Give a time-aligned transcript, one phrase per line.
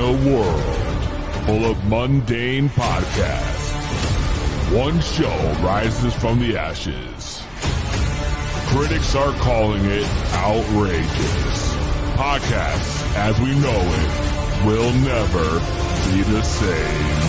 [0.00, 1.04] a world
[1.44, 3.74] full of mundane podcasts,
[4.74, 5.28] one show
[5.62, 7.42] rises from the ashes.
[8.68, 11.74] Critics are calling it outrageous.
[12.14, 15.58] Podcasts, as we know it, will never
[16.10, 17.20] be the same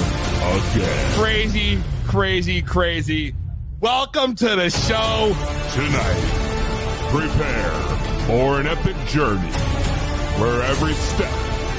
[0.71, 1.19] again.
[1.19, 3.35] Crazy, crazy, crazy.
[3.81, 5.35] Welcome to the show.
[5.73, 7.71] Tonight, prepare
[8.27, 9.51] for an epic journey
[10.39, 11.50] where every step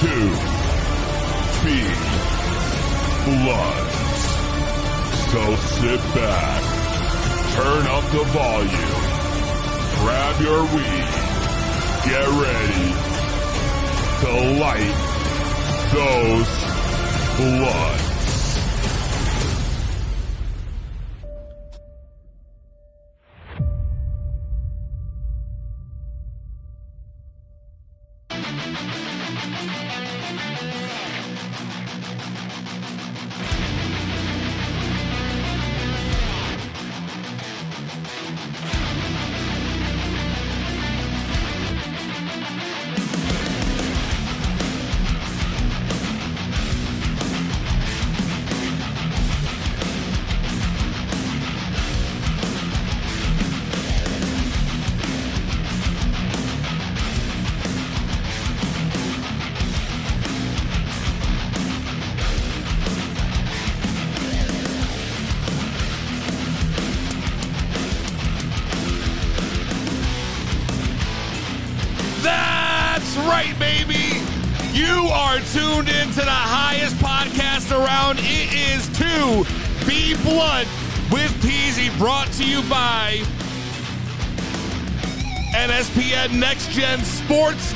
[0.00, 0.06] Two
[1.62, 1.98] Big
[3.26, 3.98] Bloods.
[5.28, 5.42] So
[5.76, 6.62] sit back,
[7.54, 9.04] turn up the volume,
[10.00, 11.10] grab your weed,
[12.08, 12.88] get ready
[14.22, 14.96] to light
[15.92, 16.48] those
[17.36, 18.09] bloods.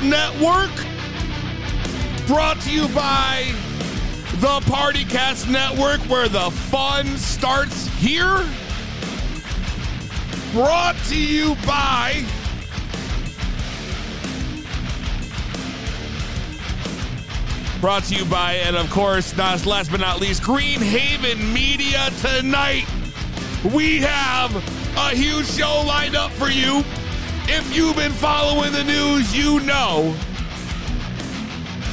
[0.01, 0.71] Network.
[2.27, 3.53] Brought to you by
[4.35, 8.45] the Partycast Network, where the fun starts here.
[10.53, 12.23] Brought to you by
[17.85, 22.09] Brought to you by, and of course, not last but not least, Green Haven Media
[22.19, 22.85] tonight.
[23.63, 24.55] We have
[24.97, 26.83] a huge show lined up for you.
[27.47, 30.15] If you've been following the news, you know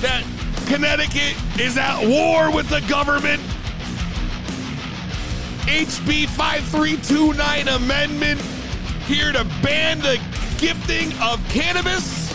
[0.01, 0.25] that
[0.67, 3.41] Connecticut is at war with the government.
[5.67, 8.41] HB 5329 amendment
[9.07, 10.19] here to ban the
[10.59, 12.33] gifting of cannabis.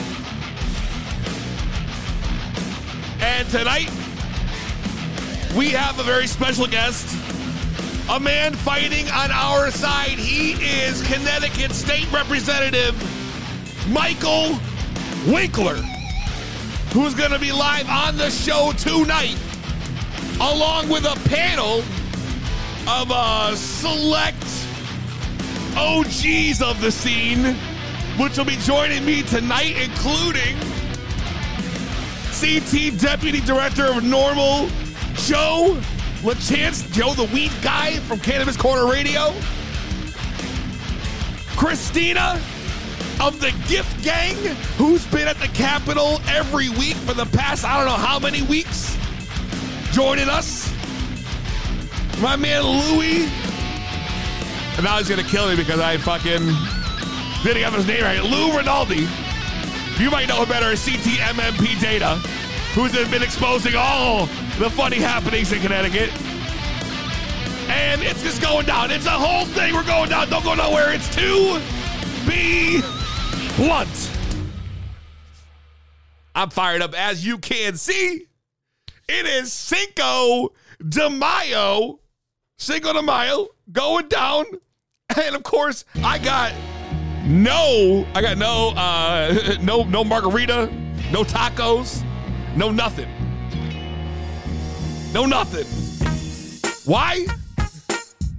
[3.20, 3.90] And tonight,
[5.56, 7.08] we have a very special guest,
[8.10, 10.18] a man fighting on our side.
[10.18, 12.96] He is Connecticut State Representative
[13.90, 14.58] Michael
[15.28, 15.76] Winkler,
[16.94, 19.38] who's going to be live on the show tonight,
[20.40, 21.80] along with a panel
[22.88, 24.42] of uh, select
[25.76, 27.56] OGs of the scene,
[28.18, 30.56] which will be joining me tonight, including
[32.40, 34.70] CT Deputy Director of NORML,
[35.28, 35.82] Joe
[36.22, 39.34] LaChance, Joe the Weed Guy from Cannabis Corner Radio,
[41.56, 42.42] Christina
[43.22, 44.36] of the Gift Gang,
[44.78, 48.42] who's been at the Capitol every week for the past I don't know how many
[48.44, 48.98] weeks,
[49.92, 50.74] joining us.
[52.20, 53.30] My man Louie.
[54.76, 56.46] And now he's gonna kill me because I fucking
[57.44, 58.24] didn't have his name right.
[58.24, 59.08] Lou Rinaldi.
[60.00, 62.16] You might know him better as CTMMP Data,
[62.74, 64.28] who's been exposing all
[64.60, 66.12] the funny happenings in Connecticut.
[67.70, 68.92] And it's just going down.
[68.92, 69.74] It's a whole thing.
[69.74, 70.30] We're going down.
[70.30, 70.94] Don't go nowhere.
[70.94, 71.62] It's to
[72.28, 72.82] be
[73.56, 74.12] blunt.
[76.34, 78.26] I'm fired up as you can see.
[79.08, 80.54] It is Cinco
[80.88, 82.00] de Mayo.
[82.58, 84.46] Cinco de Mayo going down.
[85.24, 86.54] And of course, I got
[87.26, 90.72] no, I got no, uh, no, no margarita,
[91.12, 92.04] no tacos,
[92.56, 93.10] no nothing,
[95.14, 95.66] no nothing.
[96.86, 97.26] Why?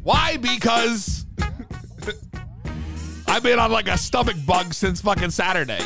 [0.03, 0.37] Why?
[0.37, 1.27] Because
[3.27, 5.81] I've been on like a stomach bug since fucking Saturday.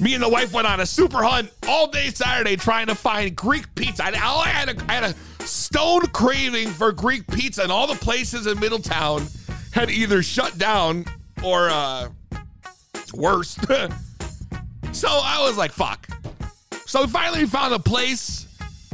[0.00, 3.34] Me and the wife went on a super hunt all day Saturday trying to find
[3.34, 4.04] Greek pizza.
[4.04, 7.94] I, I had a, I had a stone craving for Greek pizza, and all the
[7.94, 9.26] places in Middletown
[9.72, 11.04] had either shut down
[11.42, 12.08] or uh,
[13.12, 13.50] worse.
[14.92, 16.06] so I was like, fuck.
[16.86, 18.43] So we finally found a place.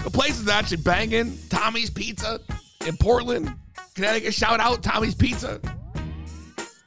[0.05, 1.39] The place is actually banging.
[1.49, 2.41] Tommy's Pizza
[2.87, 3.55] in Portland,
[3.95, 4.35] Connecticut.
[4.35, 5.61] Shout out Tommy's Pizza.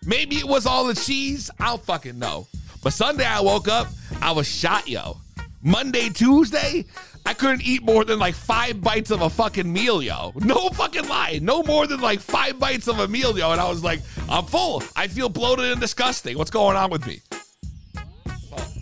[0.05, 1.49] Maybe it was all the cheese.
[1.59, 2.47] I don't fucking know.
[2.83, 3.87] But Sunday I woke up,
[4.21, 5.17] I was shot, yo.
[5.61, 6.85] Monday, Tuesday,
[7.25, 10.33] I couldn't eat more than like five bites of a fucking meal, yo.
[10.35, 11.39] No fucking lie.
[11.41, 13.51] No more than like five bites of a meal, yo.
[13.51, 14.83] And I was like, I'm full.
[14.95, 16.37] I feel bloated and disgusting.
[16.37, 17.21] What's going on with me?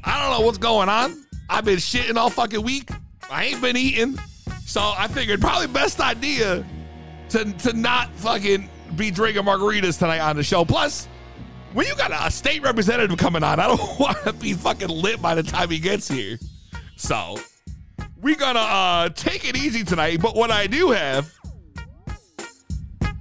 [0.04, 1.24] I don't know what's going on.
[1.50, 2.89] I've been shitting all fucking week.
[3.31, 4.18] I ain't been eating.
[4.66, 6.66] So I figured probably best idea
[7.30, 10.66] to, to not fucking be drinking margaritas tonight on the show.
[10.66, 11.07] Plus,
[11.74, 15.22] when you got a state representative coming on, I don't want to be fucking lit
[15.22, 16.38] by the time he gets here.
[16.98, 17.39] So
[18.22, 20.22] we gonna uh, take it easy tonight.
[20.22, 21.34] But what I do have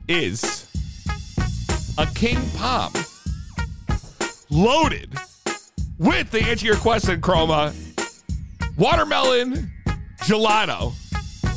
[0.09, 0.67] is
[1.99, 2.93] a King Palm
[4.51, 5.15] loaded
[5.99, 7.73] with the answer your question, Chroma
[8.77, 9.71] watermelon
[10.20, 10.93] gelato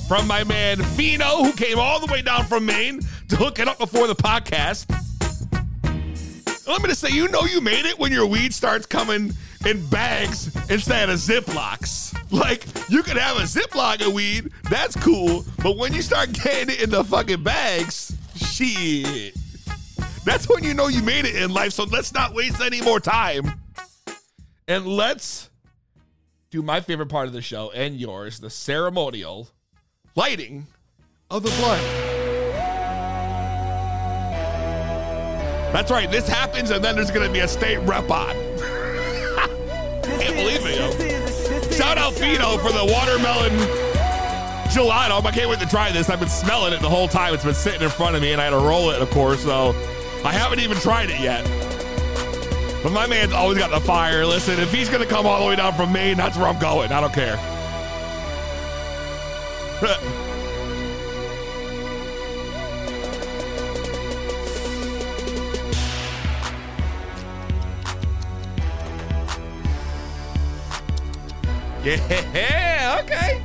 [0.07, 3.67] from my man Fino, who came all the way down from Maine to hook it
[3.67, 4.89] up before the podcast.
[6.67, 9.33] Let me just say, you know you made it when your weed starts coming
[9.65, 12.11] in bags instead of Ziplocs.
[12.33, 16.73] Like, you could have a Ziploc of weed, that's cool, but when you start getting
[16.73, 19.35] it in the fucking bags, shit.
[20.25, 22.99] That's when you know you made it in life, so let's not waste any more
[22.99, 23.53] time.
[24.67, 25.51] And let's
[26.53, 29.49] do my favorite part of the show and yours, the ceremonial
[30.15, 30.67] lighting
[31.31, 31.81] of the blunt.
[35.73, 36.11] That's right.
[36.11, 38.35] This happens, and then there's going to be a state rep on.
[40.03, 41.73] Can't believe it.
[41.73, 43.49] Shout out Fino for the watermelon
[44.69, 45.25] gelato.
[45.25, 46.11] I can't wait to try this.
[46.11, 47.33] I've been smelling it the whole time.
[47.33, 49.41] It's been sitting in front of me, and I had to roll it, of course.
[49.41, 49.69] So
[50.23, 51.62] I haven't even tried it yet.
[52.83, 54.25] But my man's always got the fire.
[54.25, 56.59] Listen, if he's going to come all the way down from Maine, that's where I'm
[56.59, 56.91] going.
[56.91, 57.39] I don't care.
[71.83, 73.41] Yeah, okay.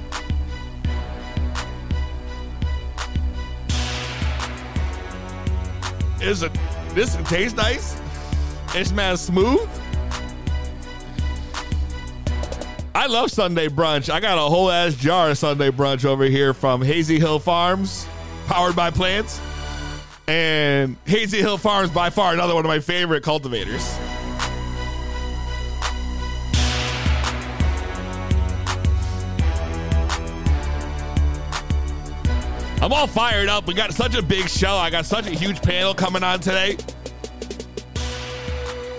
[6.20, 6.52] Is it
[6.94, 8.00] this tastes nice?
[8.74, 9.68] It's man smooth.
[12.94, 14.10] I love Sunday brunch.
[14.10, 18.06] I got a whole ass jar of Sunday brunch over here from Hazy Hill Farms,
[18.46, 19.40] powered by plants.
[20.26, 23.98] And Hazy Hill Farms by far another one of my favorite cultivators.
[32.80, 33.66] I'm all fired up.
[33.66, 34.74] We got such a big show.
[34.74, 36.76] I got such a huge panel coming on today.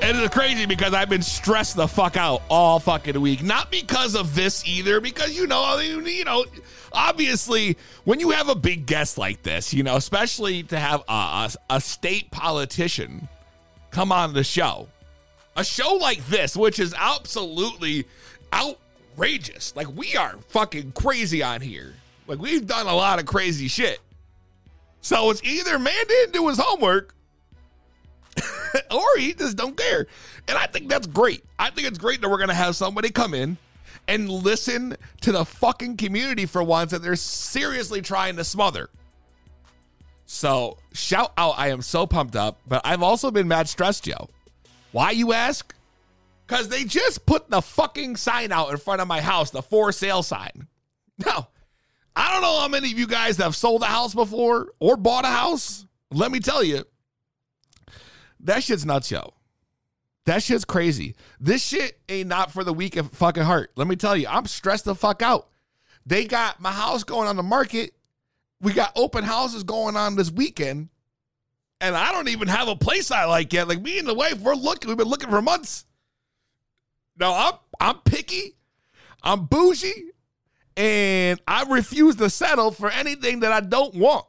[0.01, 3.43] And it's crazy because I've been stressed the fuck out all fucking week.
[3.43, 6.45] Not because of this either, because you know, you know,
[6.93, 11.13] obviously when you have a big guest like this, you know, especially to have a,
[11.13, 13.27] a, a state politician
[13.91, 14.87] come on the show,
[15.57, 18.05] a show like this, which is absolutely
[18.53, 19.75] outrageous.
[19.75, 21.93] Like we are fucking crazy on here.
[22.25, 23.99] Like we've done a lot of crazy shit.
[25.01, 27.13] So it's either man didn't do his homework
[28.91, 30.07] or he just don't care.
[30.47, 31.43] And I think that's great.
[31.57, 33.57] I think it's great that we're going to have somebody come in
[34.07, 38.89] and listen to the fucking community for once that they're seriously trying to smother.
[40.25, 41.55] So, shout out.
[41.57, 44.29] I am so pumped up, but I've also been mad stressed, yo.
[44.91, 45.73] Why, you ask?
[46.45, 49.91] Because they just put the fucking sign out in front of my house, the for
[49.91, 50.67] sale sign.
[51.23, 51.49] Now,
[52.15, 55.25] I don't know how many of you guys have sold a house before or bought
[55.25, 55.85] a house.
[56.11, 56.83] Let me tell you,
[58.41, 59.33] that shit's nuts, yo.
[60.25, 61.15] That shit's crazy.
[61.39, 63.71] This shit ain't not for the weak of fucking heart.
[63.75, 65.47] Let me tell you, I'm stressed the fuck out.
[66.05, 67.93] They got my house going on the market.
[68.61, 70.89] We got open houses going on this weekend.
[71.81, 73.67] And I don't even have a place I like yet.
[73.67, 74.89] Like me and the wife, we're looking.
[74.89, 75.85] We've been looking for months.
[77.17, 78.55] No, I'm I'm picky.
[79.23, 80.11] I'm bougie
[80.77, 84.25] and I refuse to settle for anything that I don't want.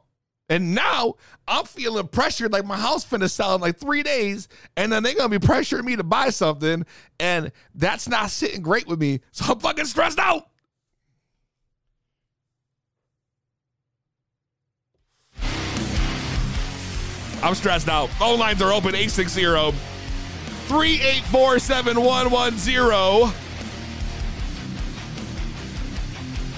[0.51, 1.15] And now
[1.47, 5.15] I'm feeling pressured like my house finna sell in like three days, and then they're
[5.15, 6.85] gonna be pressuring me to buy something,
[7.21, 9.21] and that's not sitting great with me.
[9.31, 10.49] So I'm fucking stressed out.
[17.41, 18.09] I'm stressed out.
[18.09, 19.43] Phone lines are open 860
[20.67, 23.33] 384 7110.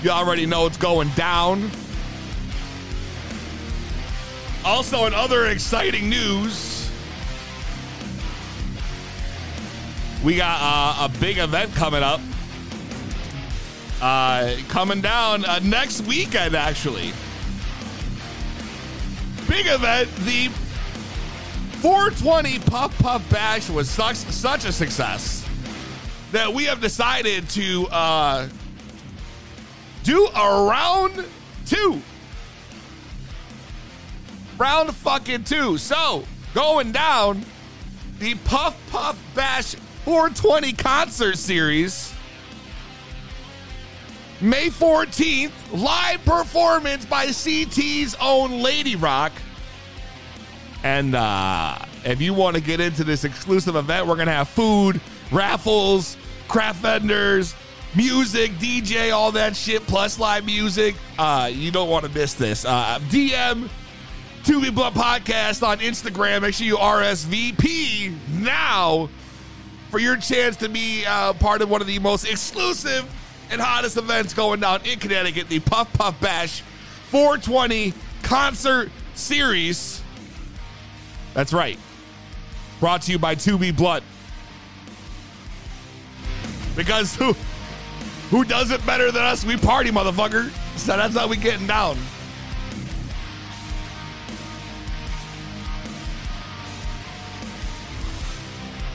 [0.04, 1.70] You already know it's going down.
[4.66, 6.90] Also, in other exciting news,
[10.24, 12.22] we got uh, a big event coming up.
[14.02, 17.12] Uh, coming down uh, next weekend, actually.
[19.50, 20.10] Big event.
[20.20, 20.48] The
[21.82, 25.46] 420 Puff Puff Bash was such, such a success
[26.32, 28.48] that we have decided to uh,
[30.04, 31.26] do a round
[31.66, 32.02] two
[34.64, 35.78] round fucking two.
[35.78, 37.44] So, going down
[38.20, 42.14] the Puff Puff Bash 420 concert series.
[44.40, 49.34] May 14th, live performance by CT's own Lady Rock.
[50.82, 54.48] And uh, if you want to get into this exclusive event, we're going to have
[54.48, 56.16] food, raffles,
[56.48, 57.54] craft vendors,
[57.96, 60.96] music, DJ, all that shit, plus live music.
[61.20, 62.64] Uh, you don't want to miss this.
[62.64, 63.70] Uh, DM
[64.44, 66.42] 2B Blunt Podcast on Instagram.
[66.42, 69.10] Make sure you RSVP now
[69.90, 73.10] for your chance to be uh, part of one of the most exclusive
[73.50, 76.62] and hottest events going down in Connecticut, the Puff Puff Bash
[77.10, 80.02] 420 Concert Series.
[81.34, 81.80] That's right.
[82.82, 84.04] Brought to you by 2B Blunt.
[86.76, 87.34] Because who
[88.30, 89.46] who does it better than us?
[89.46, 90.52] We party, motherfucker.
[90.78, 91.98] So that's how we getting down.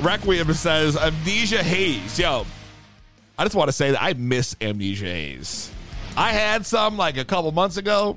[0.01, 2.19] Requiem says Amnesia Haze.
[2.19, 2.47] Yo,
[3.37, 5.71] I just want to say that I miss Amnesia Haze.
[6.17, 8.17] I had some like a couple months ago.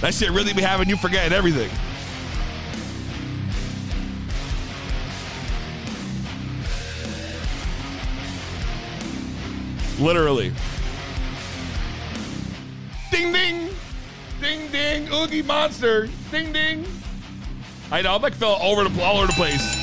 [0.00, 1.70] That shit really be having you forgetting everything.
[9.98, 10.52] Literally.
[13.10, 13.70] Ding ding.
[14.40, 15.12] Ding ding.
[15.12, 16.08] Oogie monster.
[16.30, 16.84] Ding ding.
[17.90, 19.80] I know, I'm like fell over the all over the place.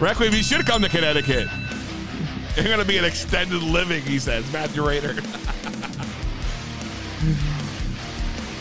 [0.00, 1.48] Requiem, you should come to Connecticut.
[2.56, 4.50] You're gonna be an extended living, he says.
[4.52, 5.14] Matthew Rader.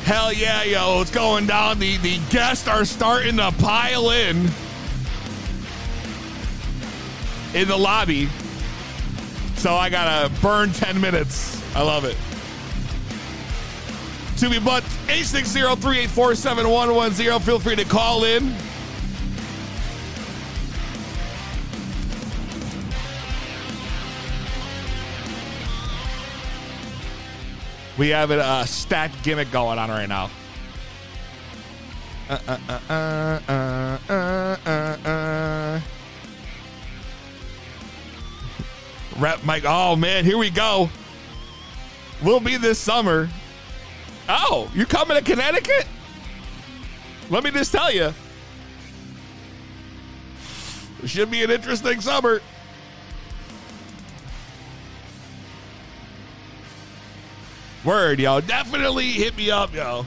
[0.06, 1.80] Hell yeah, yo, it's going down.
[1.80, 4.50] The the guests are starting to pile in
[7.56, 8.30] in the lobby.
[9.56, 11.60] So I gotta burn 10 minutes.
[11.76, 12.18] I love it.
[14.38, 17.42] To me, but 860-384-7110.
[17.42, 18.54] Feel free to call in.
[27.98, 30.30] We have a uh, stacked gimmick going on right now.
[32.30, 32.58] Uh,
[32.90, 33.40] uh.
[39.18, 39.64] Rep Mike.
[39.66, 40.90] Oh man, here we go.
[42.22, 43.30] We'll be this summer.
[44.28, 45.86] Oh, you coming to Connecticut?
[47.30, 48.14] Let me just tell you.
[51.04, 52.42] It should be an interesting summer.
[57.84, 58.42] Word, yo.
[58.42, 60.06] Definitely hit me up, yo.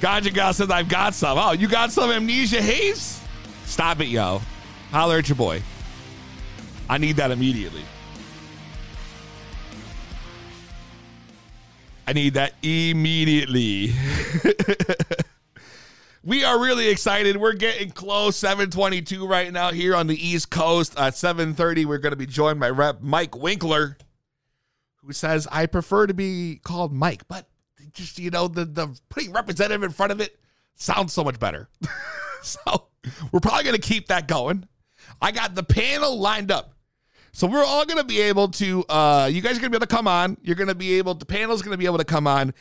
[0.00, 1.38] Ganja Gal says I've got some.
[1.38, 3.20] Oh, you got some amnesia haze?
[3.66, 4.42] Stop it, yo.
[4.90, 5.62] Holler at your boy.
[6.90, 7.84] I need that immediately.
[12.06, 13.92] I need that immediately.
[16.24, 17.36] we are really excited.
[17.36, 18.36] We're getting close.
[18.36, 20.98] 722 right now here on the East Coast.
[20.98, 23.96] At 730, we're going to be joined by Rep Mike Winkler,
[24.96, 27.46] who says, I prefer to be called Mike, but
[27.92, 30.38] just, you know, the, the putting representative in front of it
[30.74, 31.68] sounds so much better.
[32.42, 32.88] so
[33.30, 34.66] we're probably going to keep that going.
[35.20, 36.74] I got the panel lined up.
[37.34, 39.78] So we're all going to be able to, uh, you guys are going to be
[39.78, 40.36] able to come on.
[40.42, 42.52] You're going to be able, the panel's going to be able to come on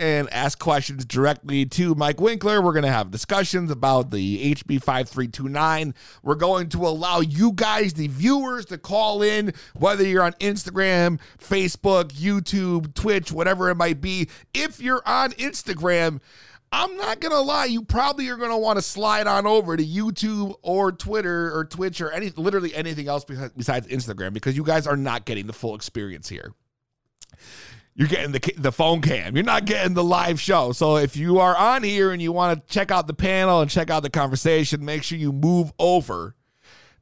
[0.00, 2.60] and ask questions directly to Mike Winkler.
[2.60, 5.94] We're going to have discussions about the HB 5329.
[6.24, 11.20] We're going to allow you guys, the viewers, to call in, whether you're on Instagram,
[11.38, 14.28] Facebook, YouTube, Twitch, whatever it might be.
[14.52, 16.20] If you're on Instagram,
[16.72, 20.54] I'm not gonna lie, you probably are gonna want to slide on over to YouTube
[20.62, 24.96] or Twitter or Twitch or any literally anything else besides Instagram because you guys are
[24.96, 26.52] not getting the full experience here.
[27.94, 29.36] You're getting the the phone cam.
[29.36, 30.72] You're not getting the live show.
[30.72, 33.70] So if you are on here and you want to check out the panel and
[33.70, 36.34] check out the conversation, make sure you move over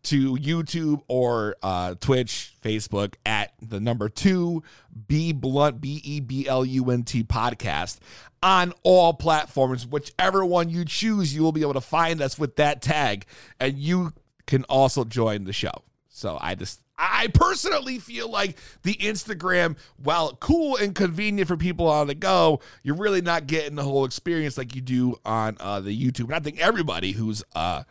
[0.05, 4.63] to YouTube or uh, Twitch, Facebook at the number two
[5.07, 7.99] B Blunt B E B L U N T podcast
[8.43, 9.87] on all platforms.
[9.87, 13.27] Whichever one you choose, you will be able to find us with that tag,
[13.59, 14.13] and you
[14.47, 15.73] can also join the show.
[16.09, 21.89] So I just, I personally feel like the Instagram, while cool and convenient for people
[21.89, 25.81] on the go, you're really not getting the whole experience like you do on uh,
[25.81, 26.27] the YouTube.
[26.27, 27.83] And I think everybody who's uh,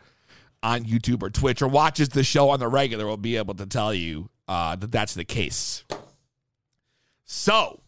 [0.64, 3.66] on YouTube or Twitch or watches the show on the regular will be able to
[3.66, 5.84] tell you uh, that that's the case.
[7.26, 7.80] So,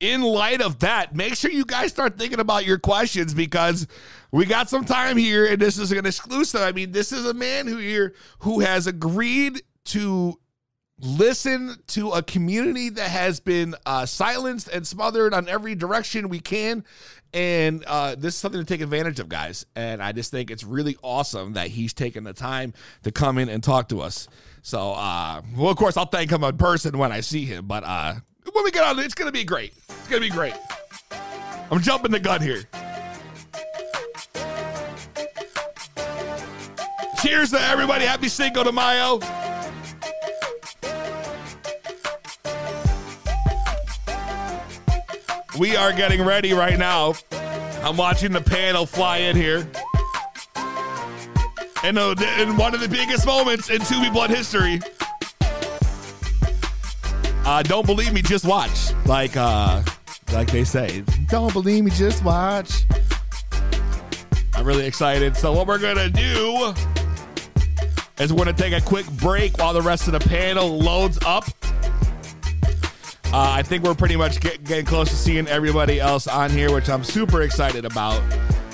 [0.00, 3.86] in light of that, make sure you guys start thinking about your questions because
[4.32, 6.62] we got some time here and this is an exclusive.
[6.62, 10.38] I mean, this is a man who here who has agreed to
[11.00, 16.40] listen to a community that has been uh, silenced and smothered on every direction we
[16.40, 16.84] can.
[17.34, 19.66] And uh, this is something to take advantage of, guys.
[19.76, 23.48] And I just think it's really awesome that he's taken the time to come in
[23.48, 24.28] and talk to us.
[24.62, 27.66] So, uh, well, of course, I'll thank him in person when I see him.
[27.66, 28.14] But uh,
[28.52, 29.74] when we get on, it's going to be great.
[29.88, 30.54] It's going to be great.
[31.70, 32.62] I'm jumping the gun here.
[37.22, 38.04] Cheers to everybody.
[38.04, 39.18] Happy Cinco de Mayo.
[45.58, 47.14] We are getting ready right now.
[47.82, 49.68] I'm watching the panel fly in here.
[51.82, 54.80] And uh, in one of the biggest moments in 2B Blunt history.
[57.44, 58.92] Uh, don't believe me, just watch.
[59.04, 59.82] Like uh,
[60.32, 61.02] like they say.
[61.28, 62.84] Don't believe me, just watch.
[64.54, 65.36] I'm really excited.
[65.36, 66.72] So what we're gonna do
[68.20, 71.44] is we're gonna take a quick break while the rest of the panel loads up.
[73.30, 76.72] Uh, I think we're pretty much get, getting close to seeing everybody else on here,
[76.72, 78.22] which I'm super excited about.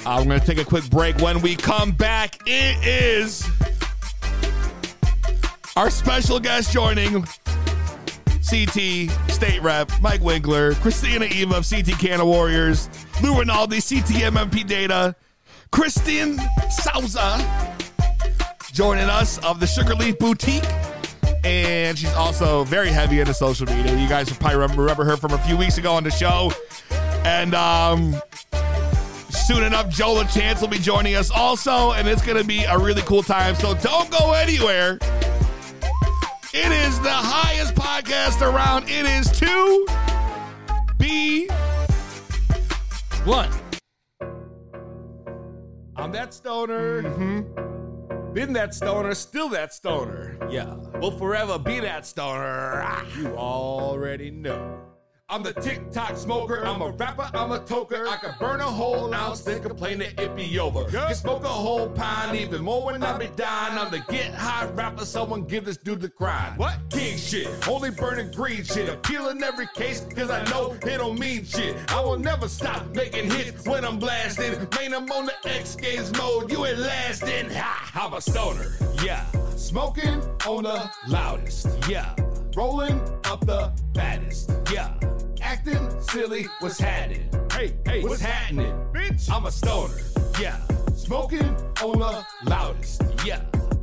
[0.06, 1.18] We're going to take a quick break.
[1.18, 3.48] When we come back, it is
[5.76, 7.24] our special guest joining
[8.48, 12.88] CT State Rep Mike Winkler, Christina Eva of CT Cannabis Warriors,
[13.22, 15.16] Lou Rinaldi, CTMMP Data,
[15.72, 16.38] Kristen
[16.70, 17.74] Souza
[18.72, 20.64] joining us of the Sugarleaf Boutique
[21.44, 23.96] and she's also very heavy into social media.
[23.96, 26.52] You guys probably remember her from a few weeks ago on the show.
[27.24, 28.16] And um,
[29.30, 32.78] soon enough, Joe Chance will be joining us also, and it's going to be a
[32.78, 33.54] really cool time.
[33.56, 34.98] So don't go anywhere.
[36.56, 38.84] It is the highest podcast around.
[38.88, 39.26] It is
[40.98, 41.50] 2B
[43.26, 43.50] One.
[45.96, 47.02] I'm that stoner.
[47.02, 47.73] Mm-hmm.
[48.34, 50.36] Been that stoner, still that stoner.
[50.50, 52.82] Yeah, we'll forever be that stoner.
[52.84, 53.06] Ah.
[53.16, 54.83] You already know.
[55.30, 56.66] I'm the TikTok smoker.
[56.66, 57.30] I'm a rapper.
[57.32, 58.06] I'm a toker.
[58.06, 60.84] I can burn a whole ounce, then complain that it be over.
[60.84, 63.78] Can smoke a whole pine, even more when I be dying.
[63.78, 65.06] I'm the get high rapper.
[65.06, 66.58] Someone give this dude the grind.
[66.58, 66.76] What?
[66.90, 67.48] King shit.
[67.66, 68.90] Only burning green shit.
[68.90, 71.74] Appealing every case, cause I know it don't mean shit.
[71.90, 74.52] I will never stop making hits when I'm blasting.
[74.76, 76.52] Man, I'm on the X Games mode.
[76.52, 77.48] You ain't lasting.
[77.50, 77.90] Ha!
[77.94, 78.76] I'm a stoner.
[79.02, 79.24] Yeah.
[79.56, 81.66] Smoking on the loudest.
[81.88, 82.14] Yeah.
[82.56, 84.52] Rolling up the baddest.
[84.72, 84.94] Yeah.
[85.42, 87.28] Acting silly, what's happening?
[87.52, 88.72] Hey, hey, what's happening?
[88.92, 89.94] Bitch, I'm a stoner.
[90.40, 90.60] Yeah.
[90.94, 93.02] Smoking on the loudest.
[93.24, 93.40] Yeah.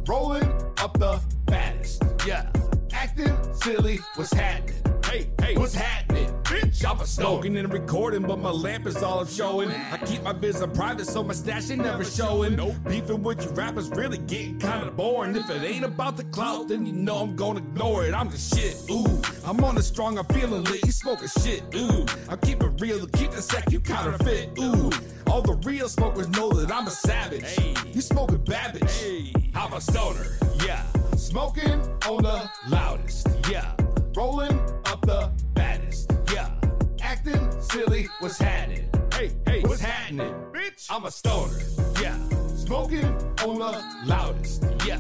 [0.07, 2.01] Rolling up the baddest.
[2.25, 2.49] Yeah.
[2.93, 4.90] Acting silly, what's happening?
[5.12, 6.30] Hey, hey, what's happening?
[6.43, 9.69] Bitch, I'm a smoking and recording, but my lamp is all I'm showing.
[9.69, 12.56] I keep my business private, so my stash ain't never showing.
[12.56, 12.76] Nope.
[12.88, 15.36] Beefing with you rappers really getting kinda boring.
[15.36, 18.13] If it ain't about the clout, then you know I'm gonna ignore it.
[18.13, 19.21] I'm the shit, ooh.
[19.45, 20.86] I'm on the strong, I'm feeling lit.
[20.86, 22.06] You smoking shit, ooh.
[22.30, 24.91] I keep it real, keep the sec, you counterfeit, ooh.
[25.28, 27.43] All the real smokers know that I'm a savage.
[27.43, 27.74] Hey.
[27.91, 28.89] You smoking Babbage.
[29.02, 29.34] Hey.
[29.56, 30.26] I'm a stoner,
[30.65, 30.86] yeah.
[31.17, 33.76] Smoking on the loudest, yeah.
[34.13, 36.50] Rolling up the baddest, yeah.
[37.02, 38.89] Acting silly, what's happening?
[39.13, 40.34] Hey, hey, what's happening?
[40.52, 41.58] Bitch, I'm a stoner,
[42.02, 42.17] yeah.
[42.56, 43.06] Smoking
[43.45, 45.00] on the loudest, yeah.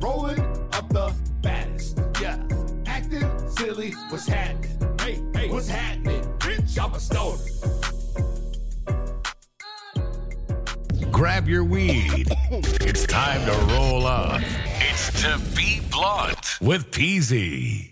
[0.00, 0.38] Rolling
[0.74, 2.38] up the baddest, yeah.
[2.86, 4.78] Acting silly, what's happening?
[5.00, 6.22] Hey, hey, what's happening?
[6.38, 7.42] Bitch, I'm a stoner.
[11.10, 12.28] Grab your weed.
[12.80, 14.40] it's time to roll up.
[14.78, 17.91] It's to be blunt with Peasy.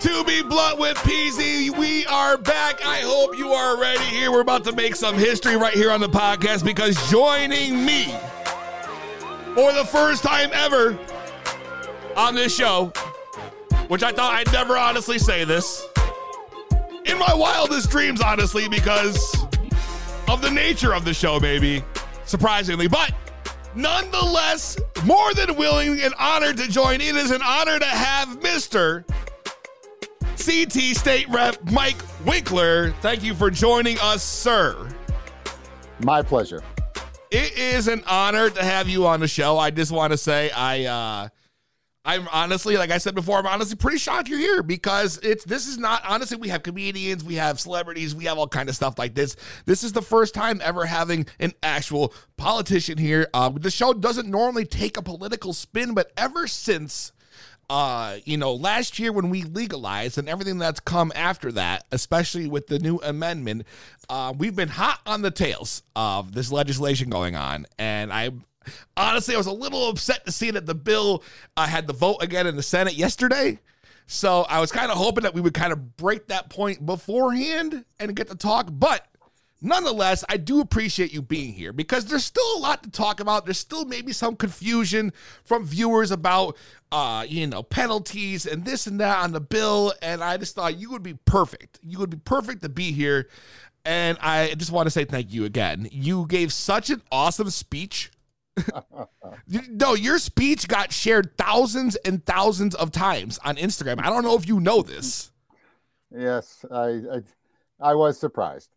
[0.00, 2.84] To be blunt with Peasy, we are back.
[2.84, 4.30] I hope you are ready here.
[4.30, 8.14] We're about to make some history right here on the podcast because joining me
[9.54, 10.98] for the first time ever
[12.16, 12.92] on this show,
[13.88, 15.86] which I thought I'd never honestly say this,
[17.06, 19.42] in my wildest dreams, honestly, because
[20.28, 21.82] of the nature of the show, baby.
[22.26, 22.88] surprisingly.
[22.88, 23.12] But
[23.74, 27.00] nonetheless, more than willing and honored to join.
[27.00, 29.04] It is an honor to have Mr.
[30.36, 32.92] CT State Rep Mike Winkler.
[33.00, 34.88] Thank you for joining us, sir.
[36.00, 36.62] My pleasure.
[37.30, 39.58] it is an honor to have you on the show.
[39.58, 41.28] I just want to say I uh
[42.04, 45.66] I'm honestly, like I said before, I'm honestly pretty shocked you're here because it's this
[45.66, 46.36] is not honestly.
[46.36, 49.36] We have comedians, we have celebrities, we have all kind of stuff like this.
[49.64, 53.28] This is the first time ever having an actual politician here.
[53.32, 57.12] Uh, the show doesn't normally take a political spin, but ever since
[57.70, 62.46] uh, you know, last year when we legalized and everything that's come after that, especially
[62.46, 63.64] with the new amendment,
[64.08, 67.66] uh, we've been hot on the tails of this legislation going on.
[67.78, 68.30] And I
[68.96, 71.22] honestly, I was a little upset to see that the bill
[71.56, 73.58] uh, had the vote again in the Senate yesterday.
[74.06, 77.84] So I was kind of hoping that we would kind of break that point beforehand
[77.98, 78.68] and get to talk.
[78.70, 79.06] But
[79.62, 83.46] nonetheless, I do appreciate you being here because there's still a lot to talk about.
[83.46, 85.12] There's still maybe some confusion
[85.44, 86.56] from viewers about,
[86.92, 89.94] uh, you know, penalties and this and that on the bill.
[90.02, 91.80] And I just thought you would be perfect.
[91.82, 93.28] You would be perfect to be here.
[93.86, 95.88] And I just want to say thank you again.
[95.90, 98.10] You gave such an awesome speech
[99.70, 104.00] no, your speech got shared thousands and thousands of times on Instagram.
[104.00, 105.30] I don't know if you know this.
[106.10, 107.22] Yes, I I,
[107.80, 108.70] I was surprised.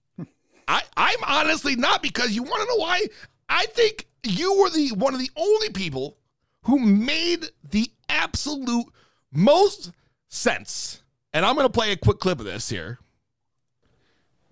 [0.67, 3.05] I I'm honestly not because you want to know why?
[3.49, 6.17] I think you were the one of the only people
[6.63, 8.87] who made the absolute
[9.31, 9.91] most
[10.27, 11.01] sense.
[11.33, 12.99] And I'm going to play a quick clip of this here.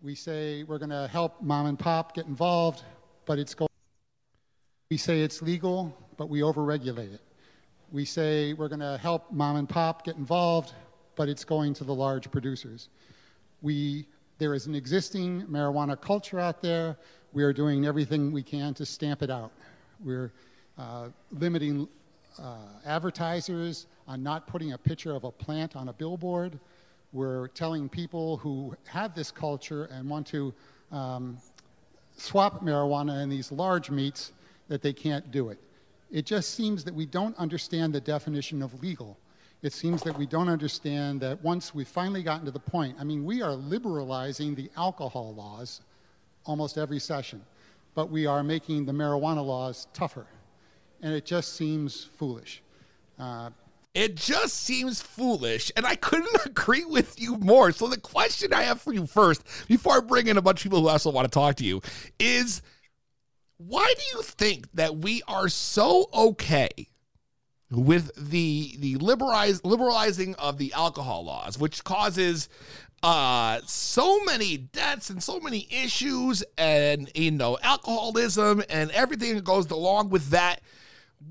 [0.01, 2.83] We say we're going to help mom and pop get involved,
[3.25, 3.69] but it's going
[4.91, 7.21] we say it's legal, but we overregulate it.
[7.91, 10.73] We say we're going to help mom and pop get involved,
[11.15, 12.89] but it's going to the large producers.
[13.63, 14.05] We,
[14.37, 16.97] there is an existing marijuana culture out there.
[17.33, 19.51] We are doing everything we can to stamp it out.
[20.03, 20.31] We're
[20.77, 21.87] uh, limiting
[22.37, 26.59] uh, advertisers on not putting a picture of a plant on a billboard.
[27.11, 30.53] We're telling people who have this culture and want to
[30.91, 31.39] um,
[32.17, 34.31] swap marijuana in these large meats
[34.67, 35.59] that they can't do it.
[36.11, 39.17] It just seems that we don't understand the definition of legal.
[39.61, 43.03] It seems that we don't understand that once we've finally gotten to the point, I
[43.03, 45.81] mean, we are liberalizing the alcohol laws
[46.45, 47.43] almost every session,
[47.95, 50.27] but we are making the marijuana laws tougher.
[51.01, 52.61] And it just seems foolish.
[53.17, 53.49] Uh,
[53.95, 57.71] it just seems foolish, and I couldn't agree with you more.
[57.71, 60.63] So, the question I have for you first, before I bring in a bunch of
[60.63, 61.81] people who also want to talk to you,
[62.19, 62.61] is
[63.57, 66.69] why do you think that we are so okay
[67.71, 72.49] with the the liberalize, liberalizing of the alcohol laws, which causes
[73.03, 79.43] uh, so many deaths and so many issues, and you know alcoholism and everything that
[79.43, 80.61] goes along with that?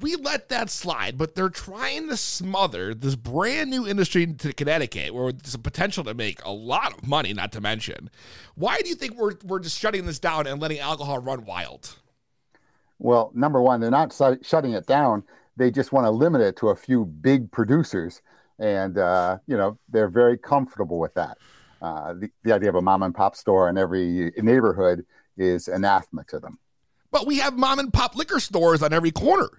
[0.00, 5.14] we let that slide, but they're trying to smother this brand new industry into Connecticut
[5.14, 8.10] where there's a potential to make a lot of money, not to mention.
[8.54, 11.96] Why do you think we're, we're just shutting this down and letting alcohol run wild?
[13.04, 15.24] Well, number one, they're not su- shutting it down.
[15.58, 18.22] They just want to limit it to a few big producers.
[18.58, 21.36] And, uh, you know, they're very comfortable with that.
[21.82, 25.04] Uh, the, the idea of a mom and pop store in every neighborhood
[25.36, 26.58] is anathema to them.
[27.10, 29.50] But we have mom and pop liquor stores on every corner.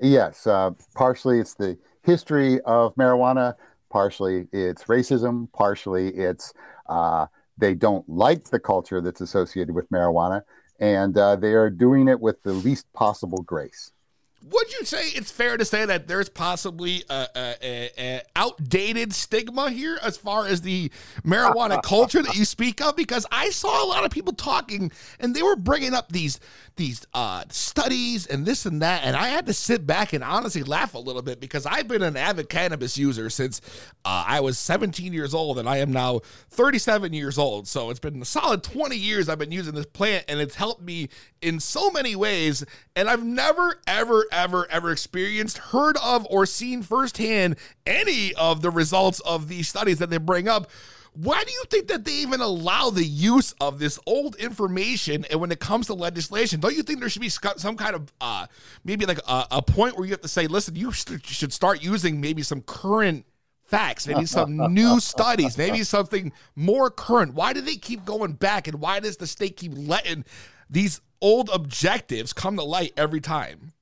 [0.00, 0.46] Yes.
[0.46, 3.56] Uh, partially it's the history of marijuana,
[3.90, 6.54] partially it's racism, partially it's
[6.88, 7.26] uh,
[7.58, 10.40] they don't like the culture that's associated with marijuana
[10.78, 13.92] and uh, they are doing it with the least possible grace.
[14.42, 19.70] Would you say it's fair to say that there's possibly a, a, a, outdated stigma
[19.70, 20.90] here as far as the
[21.24, 22.94] marijuana culture that you speak of?
[22.94, 26.38] Because I saw a lot of people talking, and they were bringing up these
[26.76, 30.62] these uh, studies and this and that, and I had to sit back and honestly
[30.62, 33.62] laugh a little bit because I've been an avid cannabis user since
[34.04, 36.20] uh, I was 17 years old, and I am now
[36.50, 37.66] 37 years old.
[37.66, 40.82] So it's been a solid 20 years I've been using this plant, and it's helped
[40.82, 41.08] me
[41.40, 42.64] in so many ways.
[42.94, 48.70] And I've never, ever, ever, ever experienced, heard of, or seen firsthand any of the
[48.70, 50.70] results of these studies that they bring up.
[51.14, 55.24] Why do you think that they even allow the use of this old information?
[55.30, 58.12] And when it comes to legislation, don't you think there should be some kind of
[58.20, 58.46] uh,
[58.84, 62.20] maybe like a, a point where you have to say, listen, you should start using
[62.20, 63.24] maybe some current
[63.64, 67.32] facts, maybe some new studies, maybe something more current.
[67.32, 70.24] Why do they keep going back, and why does the state keep letting
[70.68, 73.72] these old objectives come to light every time?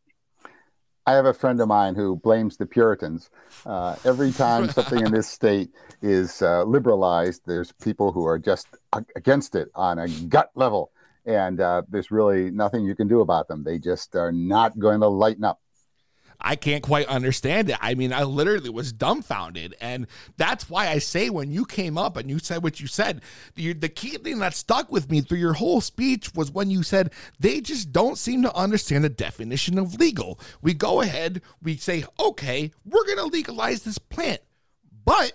[1.07, 3.29] I have a friend of mine who blames the Puritans.
[3.67, 8.69] Uh, every time something in this state is uh, liberalized, there's people who are just
[9.15, 10.93] against it on a gut level,
[11.27, 13.65] and uh, there's really nothing you can do about them.
[13.65, 15.61] They just are not going to lighten up.
[16.45, 17.79] I can't quite understand it.
[17.81, 19.75] I mean, I literally was dumbfounded.
[19.81, 23.23] And that's why I say when you came up and you said what you said,
[23.55, 26.83] the, the key thing that stuck with me through your whole speech was when you
[26.83, 30.39] said they just don't seem to understand the definition of legal.
[30.61, 34.43] We go ahead, we say, okay, we're going to legalize this plant.
[35.07, 35.33] But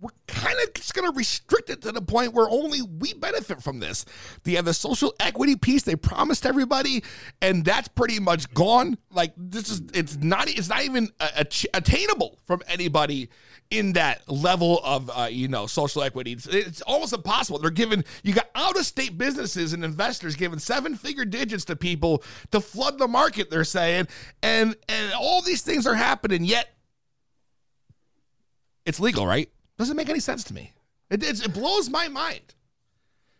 [0.00, 3.62] we're kind of just going to restrict it to the point where only we benefit
[3.62, 4.04] from this.
[4.44, 7.02] They have the social equity piece they promised everybody,
[7.42, 8.96] and that's pretty much gone.
[9.10, 11.08] Like this is it's not it's not even
[11.74, 13.28] attainable from anybody
[13.70, 16.32] in that level of uh, you know social equity.
[16.32, 17.58] It's, it's almost impossible.
[17.58, 21.76] They're giving you got out of state businesses and investors giving seven figure digits to
[21.76, 23.50] people to flood the market.
[23.50, 24.06] They're saying,
[24.44, 26.68] and and all these things are happening yet.
[28.86, 29.50] It's legal, right?
[29.78, 30.72] Doesn't make any sense to me.
[31.10, 32.54] It, it, it blows my mind.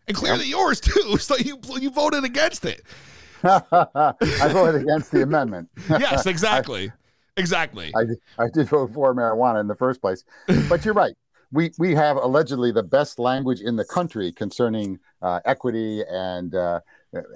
[0.06, 0.50] And clearly yep.
[0.50, 1.18] yours too.
[1.18, 2.82] So you you voted against it.
[3.44, 5.68] I voted against the amendment.
[5.90, 6.88] yes, exactly.
[6.88, 6.92] I,
[7.36, 7.92] exactly.
[7.94, 10.24] I, I did vote for marijuana in the first place.
[10.68, 11.14] But you're right.
[11.50, 16.80] We, we have allegedly the best language in the country concerning uh, equity and uh,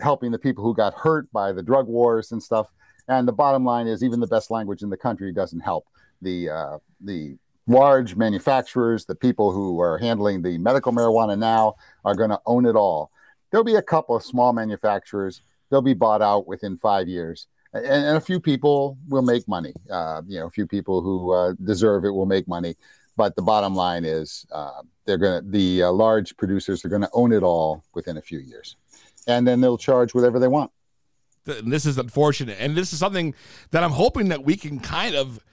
[0.03, 2.73] helping the people who got hurt by the drug wars and stuff.
[3.09, 5.87] And the bottom line is, even the best language in the country doesn't help
[6.21, 12.15] the uh, the large manufacturers, the people who are handling the medical marijuana now, are
[12.15, 13.11] going to own it all.
[13.51, 15.43] There'll be a couple of small manufacturers.
[15.71, 17.47] They'll be bought out within five years.
[17.73, 19.75] And, and a few people will make money.
[19.91, 22.75] Uh, you know, a few people who uh, deserve it will make money.
[23.17, 27.03] But the bottom line is, uh, they're going to the uh, large producers are going
[27.03, 28.77] to own it all within a few years,
[29.27, 30.71] and then they'll charge whatever they want.
[31.47, 33.35] And this is unfortunate, and this is something
[33.71, 35.45] that I'm hoping that we can kind of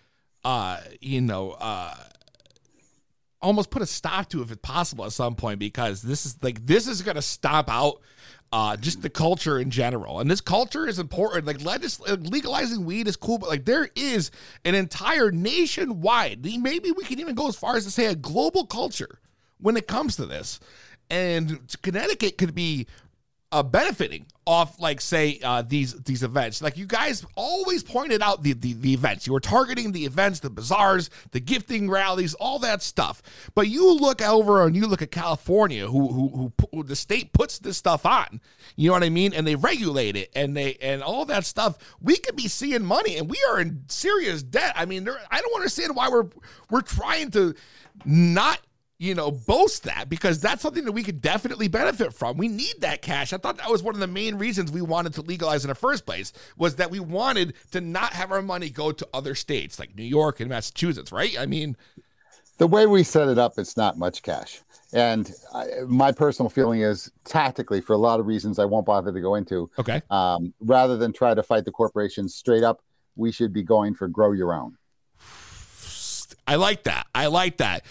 [0.43, 1.95] uh, you know, uh,
[3.41, 6.65] almost put a stop to if it's possible at some point because this is like
[6.65, 8.02] this is going to stop out
[8.52, 10.19] uh, just the culture in general.
[10.19, 11.45] And this culture is important.
[11.45, 14.32] Like legis- legalizing weed is cool, but like there is
[14.65, 18.65] an entire nationwide, maybe we can even go as far as to say a global
[18.65, 19.19] culture
[19.60, 20.60] when it comes to this.
[21.12, 22.88] And Connecticut could be
[23.52, 26.62] uh, benefiting off like say uh, these these events.
[26.62, 29.26] Like you guys always pointed out the, the the events.
[29.26, 33.22] You were targeting the events the bazaars the gifting rallies all that stuff.
[33.56, 37.34] But you look over and you look at california who who, who, who the state
[37.34, 38.40] puts this stuff on.
[38.76, 39.34] You know what i mean?
[39.34, 41.78] And they regulate it and they and all that stuff.
[42.02, 44.74] We could be seeing money and we are in serious debt.
[44.76, 46.30] I mean i don't understand why we're
[46.70, 47.56] we're trying to
[48.06, 48.60] not
[49.00, 52.38] you know, boast that because that's something that we could definitely benefit from.
[52.38, 53.32] We need that cash.
[53.32, 55.76] I thought that was one of the main reasons we wanted to legalize in the
[55.76, 59.80] first place was that we wanted to not have our money go to other states
[59.80, 61.40] like New York and Massachusetts, right?
[61.40, 61.78] I mean,
[62.58, 64.60] the way we set it up, it's not much cash.
[64.92, 69.14] And I, my personal feeling is tactically, for a lot of reasons I won't bother
[69.14, 69.70] to go into.
[69.80, 70.02] Okay.
[70.10, 72.82] Um, rather than try to fight the corporations straight up,
[73.16, 74.76] we should be going for grow your own.
[76.46, 77.08] I like that.
[77.16, 77.86] I like that.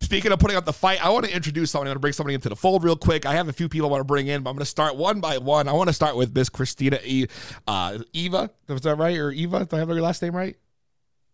[0.00, 1.88] Speaking of putting up the fight, I want to introduce somebody.
[1.88, 3.26] I'm going to bring somebody into the fold real quick.
[3.26, 4.96] I have a few people I want to bring in, but I'm going to start
[4.96, 5.68] one by one.
[5.68, 7.26] I want to start with Miss Christina e-
[7.66, 8.50] uh, Eva.
[8.68, 9.16] Is that right?
[9.16, 9.64] Or Eva?
[9.64, 10.56] Do I have your last name right?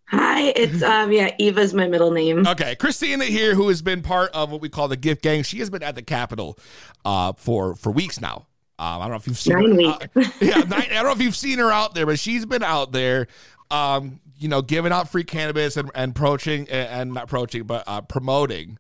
[0.07, 2.47] Hi, it's um yeah, Eva's my middle name.
[2.47, 5.43] Okay, Christina here, who has been part of what we call the Gift Gang.
[5.43, 6.59] She has been at the Capitol
[7.05, 8.47] uh, for for weeks now.
[8.79, 10.09] Um, I don't know if you've seen nine her.
[10.17, 12.63] Uh, yeah, nine, I don't know if you've seen her out there, but she's been
[12.63, 13.27] out there
[13.71, 18.01] um, you know, giving out free cannabis and, and approaching and not approaching, but uh,
[18.01, 18.79] promoting,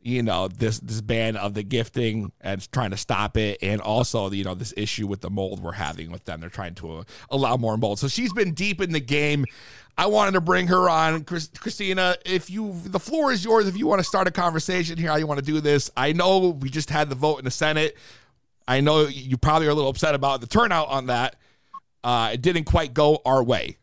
[0.00, 4.30] you know, this this ban of the gifting and trying to stop it, and also
[4.30, 6.40] you know this issue with the mold we're having with them.
[6.40, 7.98] They're trying to uh, allow more mold.
[7.98, 9.44] So she's been deep in the game.
[9.98, 12.16] I wanted to bring her on, Chris, Christina.
[12.24, 13.66] If you, the floor is yours.
[13.66, 15.90] If you want to start a conversation here, how you want to do this?
[15.96, 17.98] I know we just had the vote in the Senate.
[18.66, 21.36] I know you probably are a little upset about the turnout on that.
[22.02, 23.76] Uh, it didn't quite go our way.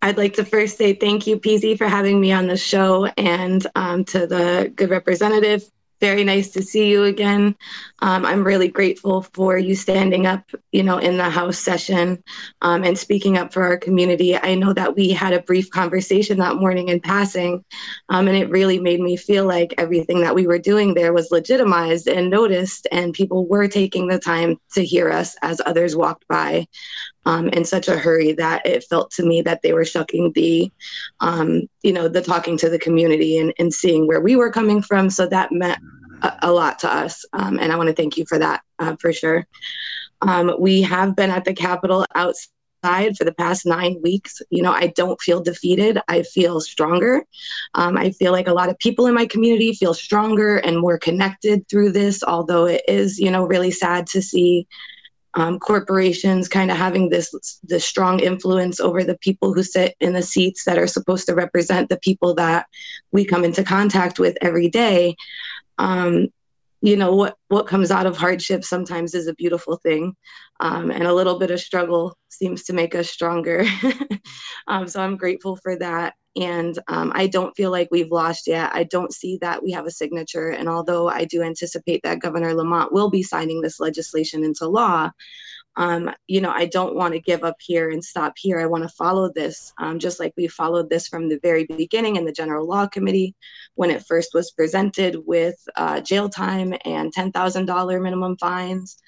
[0.00, 3.66] I'd like to first say thank you, PZ, for having me on the show and
[3.74, 5.62] um, to the good representative
[6.00, 7.56] very nice to see you again.
[8.00, 12.22] Um, I'm really grateful for you standing up, you know, in the House session
[12.62, 14.36] um, and speaking up for our community.
[14.36, 17.64] I know that we had a brief conversation that morning in passing,
[18.08, 21.30] um, and it really made me feel like everything that we were doing there was
[21.30, 26.26] legitimized and noticed, and people were taking the time to hear us as others walked
[26.28, 26.66] by.
[27.28, 30.72] Um, in such a hurry that it felt to me that they were shucking the,
[31.20, 31.48] um,
[31.82, 35.10] you know, the talking to the community and, and seeing where we were coming from.
[35.10, 35.78] So that meant
[36.22, 37.26] a, a lot to us.
[37.34, 39.46] Um, and I want to thank you for that uh, for sure.
[40.22, 44.40] Um, we have been at the Capitol outside for the past nine weeks.
[44.48, 45.98] You know, I don't feel defeated.
[46.08, 47.24] I feel stronger.
[47.74, 50.98] Um, I feel like a lot of people in my community feel stronger and more
[50.98, 54.66] connected through this, although it is, you know, really sad to see
[55.38, 60.12] um, corporations kind of having this this strong influence over the people who sit in
[60.12, 62.66] the seats that are supposed to represent the people that
[63.12, 65.14] we come into contact with every day.
[65.78, 66.26] Um,
[66.80, 70.14] you know what what comes out of hardship sometimes is a beautiful thing.
[70.60, 73.64] Um, and a little bit of struggle seems to make us stronger.
[74.66, 76.12] Um, so i'm grateful for that.
[76.36, 78.70] And um, i don't feel like we've lost yet.
[78.74, 80.50] I don't see that we have a signature.
[80.50, 85.10] And although i do anticipate that governor lamont will be signing this legislation into law
[85.76, 88.58] um, you know, I don't want to give up here and stop here.
[88.58, 92.16] I want to follow this, um, just like we followed this from the very beginning
[92.16, 93.34] in the General Law Committee
[93.76, 98.98] when it first was presented with uh, jail time and $10,000 minimum fines.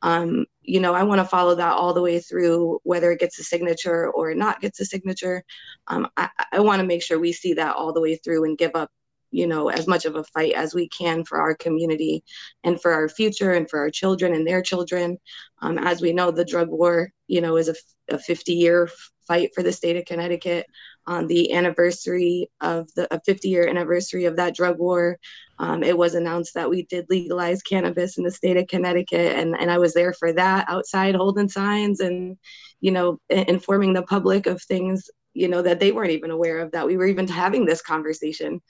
[0.00, 3.38] Um, you know, I want to follow that all the way through, whether it gets
[3.38, 5.42] a signature or not gets a signature.
[5.88, 8.56] Um, I, I want to make sure we see that all the way through and
[8.56, 8.90] give up
[9.34, 12.22] you know as much of a fight as we can for our community
[12.62, 15.18] and for our future and for our children and their children.
[15.60, 17.74] Um, as we know the drug war you know is a,
[18.08, 18.88] a 50 year
[19.26, 20.66] fight for the state of connecticut.
[21.06, 25.18] On the anniversary of the 50 year anniversary of that drug war
[25.58, 29.54] um, it was announced that we did legalize cannabis in the state of connecticut and,
[29.60, 32.38] and i was there for that outside holding signs and
[32.80, 36.70] you know informing the public of things you know that they weren't even aware of
[36.72, 38.60] that we were even having this conversation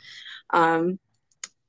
[0.50, 0.98] um,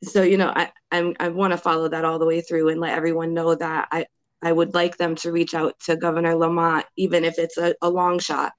[0.04, 2.80] so you know, I I'm, i want to follow that all the way through and
[2.80, 4.06] let everyone know that I
[4.42, 7.90] I would like them to reach out to Governor Lamont, even if it's a, a
[7.90, 8.54] long shot,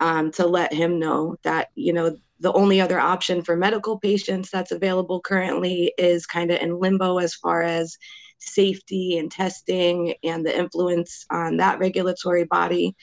[0.00, 4.50] um, to let him know that you know the only other option for medical patients
[4.50, 7.98] that's available currently is kind of in limbo as far as
[8.38, 12.94] safety and testing and the influence on that regulatory body.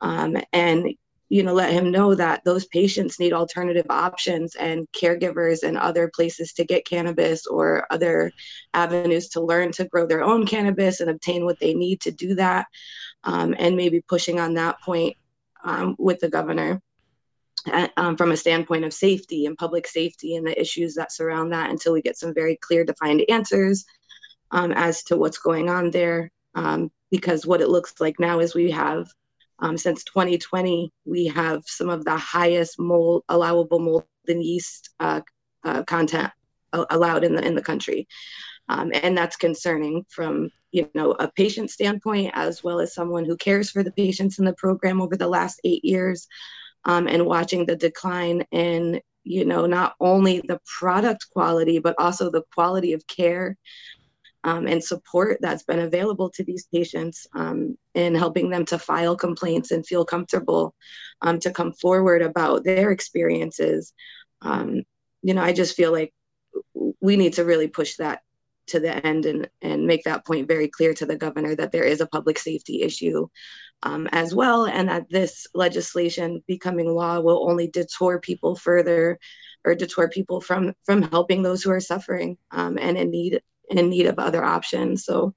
[0.00, 0.94] Um, and
[1.34, 6.08] you know let him know that those patients need alternative options and caregivers and other
[6.14, 8.30] places to get cannabis or other
[8.72, 12.36] avenues to learn to grow their own cannabis and obtain what they need to do
[12.36, 12.66] that
[13.24, 15.16] um, and maybe pushing on that point
[15.64, 16.80] um, with the governor
[17.96, 21.68] um, from a standpoint of safety and public safety and the issues that surround that
[21.68, 23.84] until we get some very clear defined answers
[24.52, 28.54] um, as to what's going on there um, because what it looks like now is
[28.54, 29.08] we have
[29.60, 35.20] um, since 2020, we have some of the highest mold allowable mold and yeast uh,
[35.64, 36.30] uh, content
[36.72, 38.08] allowed in the in the country,
[38.68, 43.36] um, and that's concerning from you know a patient standpoint as well as someone who
[43.36, 46.26] cares for the patients in the program over the last eight years,
[46.84, 52.30] um, and watching the decline in you know not only the product quality but also
[52.30, 53.56] the quality of care
[54.44, 59.16] um, and support that's been available to these patients um, in helping them to file
[59.16, 60.74] complaints and feel comfortable
[61.22, 63.94] um, to come forward about their experiences.
[64.42, 64.82] Um,
[65.22, 66.12] you know, I just feel like
[67.00, 68.20] we need to really push that
[68.66, 71.84] to the end and, and make that point very clear to the governor that there
[71.84, 73.26] is a public safety issue
[73.82, 79.18] um, as well, and that this legislation becoming law will only detour people further
[79.64, 83.90] or detour people from from helping those who are suffering um, and in need in
[83.90, 85.04] need of other options.
[85.04, 85.34] So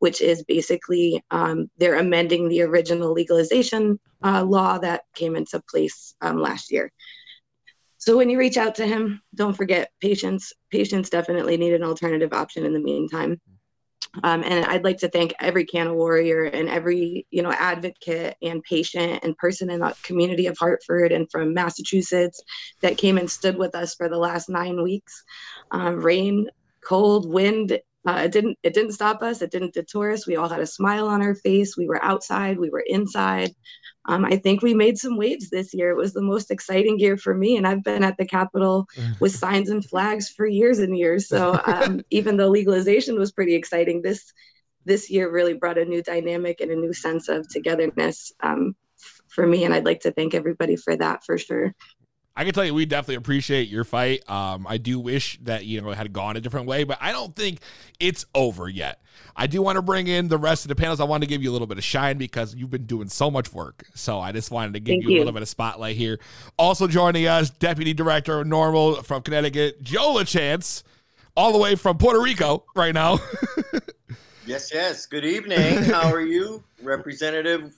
[0.00, 6.14] which is basically um, they're amending the original legalization uh, law that came into place
[6.20, 6.92] um, last year.
[8.08, 10.54] So when you reach out to him, don't forget patients.
[10.70, 13.38] Patients definitely need an alternative option in the meantime.
[14.22, 18.62] Um, and I'd like to thank every Canna warrior and every you know advocate and
[18.62, 22.42] patient and person in the community of Hartford and from Massachusetts
[22.80, 25.22] that came and stood with us for the last nine weeks.
[25.70, 26.48] Um, rain,
[26.82, 29.42] cold, wind, uh, it didn't it didn't stop us.
[29.42, 30.26] It didn't deter us.
[30.26, 31.76] We all had a smile on our face.
[31.76, 32.58] We were outside.
[32.58, 33.50] We were inside
[34.08, 35.90] um, I think we made some waves this year.
[35.90, 38.86] It was the most exciting year for me, and I've been at the Capitol
[39.20, 41.28] with signs and flags for years and years.
[41.28, 44.32] So um, even though legalization was pretty exciting, this
[44.86, 48.74] this year really brought a new dynamic and a new sense of togetherness um,
[49.28, 51.74] for me, and I'd like to thank everybody for that for sure.
[52.38, 54.22] I can tell you, we definitely appreciate your fight.
[54.30, 57.10] Um, I do wish that you know it had gone a different way, but I
[57.10, 57.58] don't think
[57.98, 59.02] it's over yet.
[59.34, 61.00] I do want to bring in the rest of the panels.
[61.00, 63.28] I want to give you a little bit of shine because you've been doing so
[63.28, 63.86] much work.
[63.96, 66.20] So I just wanted to give you, you, a little bit of spotlight here.
[66.56, 70.84] Also joining us, Deputy Director of NORML from Connecticut, Joe Chance,
[71.36, 73.18] all the way from Puerto Rico right now.
[74.46, 75.06] yes, yes.
[75.06, 75.82] Good evening.
[75.82, 77.74] How are you, Representative?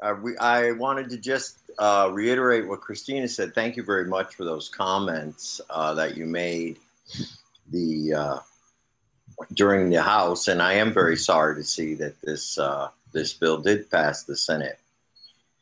[0.00, 3.54] Uh, we, I wanted to just uh, reiterate what Christina said.
[3.54, 6.78] Thank you very much for those comments uh, that you made.
[7.70, 8.38] the uh,
[9.54, 13.58] during the House, and I am very sorry to see that this uh, this bill
[13.58, 14.78] did pass the Senate.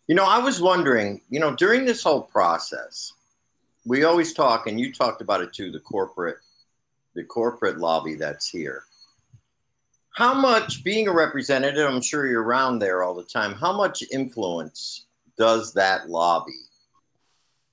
[0.07, 3.13] You know, I was wondering, you know, during this whole process,
[3.87, 6.39] we always talk, and you talked about it too, the corporate,
[7.15, 8.85] the corporate lobby that's here.
[10.11, 13.55] How much, being a representative, I'm sure you're around there all the time.
[13.55, 15.07] How much influence
[15.41, 16.53] does that lobby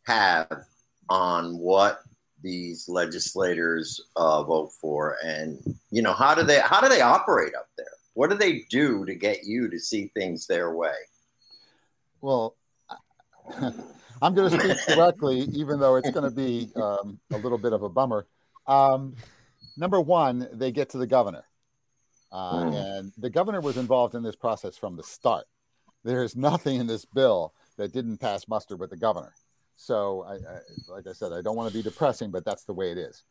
[0.03, 0.63] have
[1.09, 1.99] on what
[2.41, 5.59] these legislators uh, vote for, and
[5.91, 7.85] you know how do they how do they operate up there?
[8.13, 10.95] What do they do to get you to see things their way?
[12.21, 12.55] Well,
[14.21, 17.73] I'm going to speak directly, even though it's going to be um, a little bit
[17.73, 18.25] of a bummer.
[18.65, 19.15] Um,
[19.75, 21.43] number one, they get to the governor.
[22.31, 22.99] Uh, mm.
[22.99, 25.45] And the governor was involved in this process from the start.
[26.03, 29.33] There is nothing in this bill that didn't pass muster with the governor.
[29.75, 32.73] So, I, I, like I said, I don't want to be depressing, but that's the
[32.73, 33.23] way it is.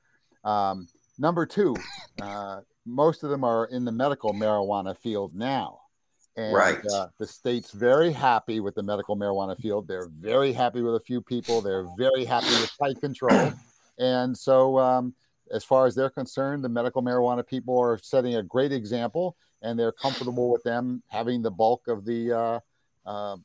[0.45, 0.89] Um,
[1.19, 1.75] number two,
[2.23, 5.81] uh, most of them are in the medical marijuana field now.
[6.37, 6.79] And right.
[6.93, 9.89] uh, the state's very happy with the medical marijuana field.
[9.89, 11.63] They're very happy with a few people.
[11.63, 13.53] They're very happy with tight control.
[13.99, 15.15] And so, um,
[15.51, 19.37] as far as they're concerned, the medical marijuana people are setting a great example,
[19.67, 22.61] and they're comfortable with them having the bulk of the uh,
[23.05, 23.37] uh,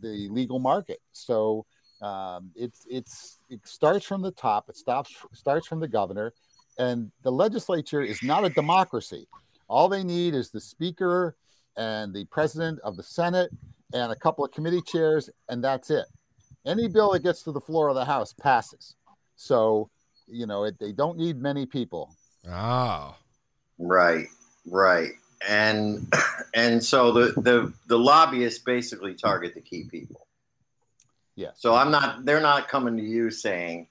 [0.00, 1.00] the legal market.
[1.12, 1.66] So
[2.00, 4.68] um, it's it's it starts from the top.
[4.68, 6.32] It stops starts from the governor,
[6.78, 9.26] and the legislature is not a democracy.
[9.68, 11.36] All they need is the speaker
[11.76, 13.50] and the president of the Senate
[13.92, 16.06] and a couple of committee chairs, and that's it.
[16.66, 18.94] Any bill that gets to the floor of the House passes.
[19.36, 19.90] So,
[20.26, 22.14] you know, it, they don't need many people.
[22.50, 23.16] Oh,
[23.78, 24.26] right,
[24.66, 25.12] right,
[25.46, 26.12] and
[26.54, 30.26] and so the the the lobbyists basically target the key people.
[31.36, 31.50] Yeah.
[31.54, 32.24] So I'm not.
[32.24, 33.86] They're not coming to you saying,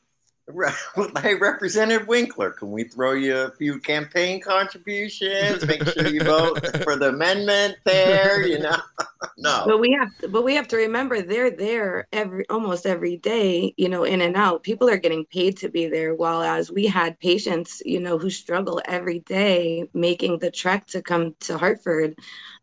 [1.21, 5.65] Hey, Representative Winkler, can we throw you a few campaign contributions?
[5.65, 8.45] Make sure you vote for the amendment there.
[8.45, 8.77] You know,
[9.37, 9.63] no.
[9.65, 13.73] But we have, to, but we have to remember they're there every almost every day.
[13.77, 14.63] You know, in and out.
[14.63, 16.15] People are getting paid to be there.
[16.15, 21.01] While as we had patients, you know, who struggle every day making the trek to
[21.01, 22.15] come to Hartford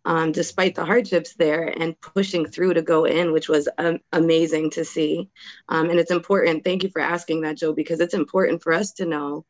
[0.04, 4.70] um, despite the hardships there and pushing through to go in, which was um, amazing
[4.70, 5.28] to see.
[5.68, 6.64] Um, and it's important.
[6.64, 9.44] Thank you for asking that, Joe, because it's important for us to know,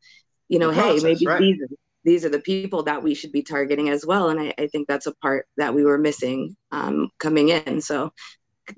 [0.49, 1.41] you know, process, hey, maybe right.
[1.41, 1.69] these are,
[2.05, 4.29] these are the people that we should be targeting as well.
[4.29, 7.81] And I, I think that's a part that we were missing um, coming in.
[7.81, 8.13] So.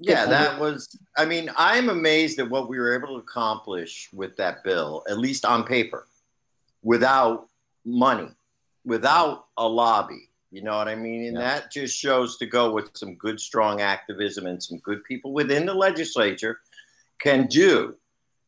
[0.00, 0.98] Yeah, that was.
[1.16, 5.16] I mean, I'm amazed at what we were able to accomplish with that bill, at
[5.16, 6.08] least on paper,
[6.82, 7.46] without
[7.84, 8.26] money,
[8.84, 11.26] without a lobby you know what I mean?
[11.26, 11.60] And yeah.
[11.60, 15.66] that just shows to go with some good, strong activism and some good people within
[15.66, 16.60] the legislature
[17.20, 17.96] can do.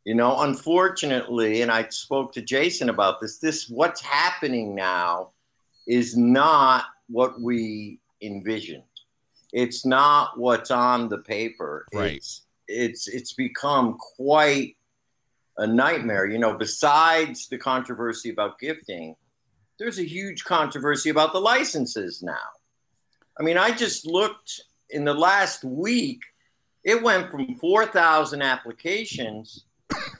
[0.04, 5.30] You know, unfortunately, and I spoke to Jason about this, this what's happening now
[5.86, 8.84] is not what we envisioned.
[9.52, 11.86] It's not what's on the paper.
[11.92, 12.16] Right.
[12.16, 14.76] It's it's it's become quite
[15.56, 16.26] a nightmare.
[16.26, 19.16] You know, besides the controversy about gifting,
[19.78, 22.34] there's a huge controversy about the licenses now.
[23.38, 24.60] I mean, I just looked
[24.90, 26.22] in the last week,
[26.84, 29.64] it went from 4,000 applications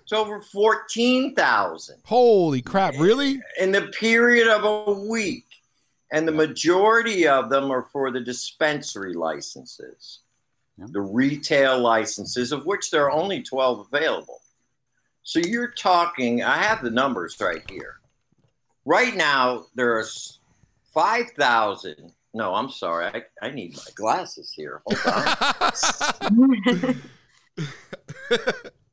[0.07, 1.97] to over 14,000.
[2.05, 3.41] Holy crap, really?
[3.59, 5.45] In the period of a week.
[6.11, 10.21] And the majority of them are for the dispensary licenses,
[10.79, 10.87] yeah.
[10.91, 14.41] the retail licenses, of which there are only 12 available.
[15.23, 17.98] So you're talking, I have the numbers right here.
[18.89, 20.41] Right now, there's
[20.95, 22.11] 5,000.
[22.33, 23.09] No, I'm sorry.
[23.09, 24.81] I, I need my glasses here.
[24.87, 25.25] Hold on.
[28.31, 28.39] I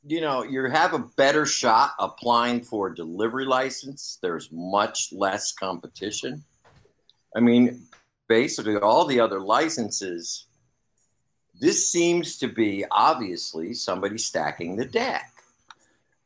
[0.08, 4.20] you know, you have a better shot applying for a delivery license.
[4.22, 6.46] There's much less competition.
[7.36, 7.82] I mean,
[8.30, 10.46] basically, all the other licenses,
[11.60, 15.30] this seems to be obviously somebody stacking the deck.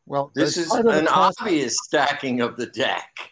[0.05, 3.31] Well, this is an obvious stacking of the deck.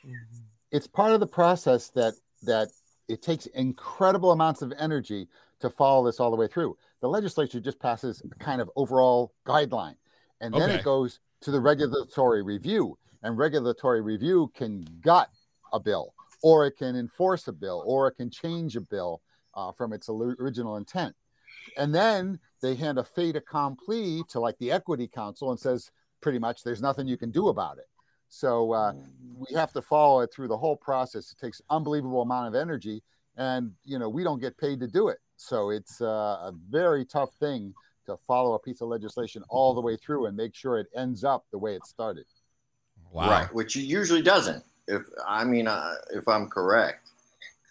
[0.71, 2.69] It's part of the process that that
[3.07, 5.27] it takes incredible amounts of energy
[5.59, 6.77] to follow this all the way through.
[7.01, 9.95] The legislature just passes a kind of overall guideline,
[10.41, 10.75] and then okay.
[10.75, 15.29] it goes to the regulatory review, and regulatory review can gut
[15.73, 19.21] a bill, or it can enforce a bill, or it can change a bill.
[19.55, 21.15] uh, from its original intent.
[21.77, 25.91] And then they hand a fait accompli to like the Equity Council and says,
[26.21, 27.85] pretty much, there's nothing you can do about it.
[28.29, 28.93] So uh,
[29.37, 31.31] we have to follow it through the whole process.
[31.31, 33.03] It takes unbelievable amount of energy,
[33.37, 35.19] and you know we don't get paid to do it.
[35.37, 37.73] So it's uh, a very tough thing
[38.05, 41.23] to follow a piece of legislation all the way through and make sure it ends
[41.23, 42.25] up the way it started.
[43.11, 43.29] Wow.
[43.29, 44.63] Right, which it usually doesn't.
[44.87, 47.04] If I mean, uh, if I'm correct.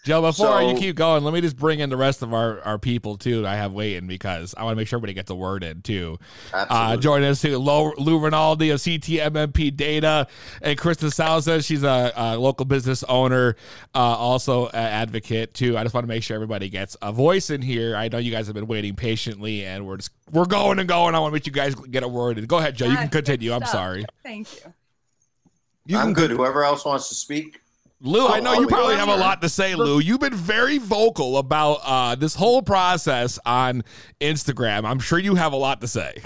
[0.05, 2.61] Joe, before so, you keep going, let me just bring in the rest of our,
[2.61, 3.47] our people too.
[3.47, 6.19] I have waiting because I want to make sure everybody gets a word in too.
[6.53, 10.27] Uh, joining us too, Lou, Lou Rinaldi of CTMMP Data,
[10.61, 11.65] and Krista Salza.
[11.65, 13.57] She's a, a local business owner,
[13.95, 15.79] uh, also an advocate too.
[15.79, 17.97] I just want to make sure everybody gets a voice in here.
[17.97, 21.15] I know you guys have been waiting patiently, and we're just we're going and going.
[21.15, 22.45] I want to make you guys get a word in.
[22.45, 22.87] Go ahead, Joe.
[22.87, 23.55] You can continue.
[23.55, 24.05] I'm sorry.
[24.23, 24.75] Thank you.
[25.87, 26.31] you I'm good.
[26.31, 27.63] Whoever else wants to speak.
[28.05, 29.99] Lou, I know you probably have a lot to say, Lou.
[29.99, 33.83] You've been very vocal about uh, this whole process on
[34.21, 34.85] Instagram.
[34.85, 36.19] I'm sure you have a lot to say.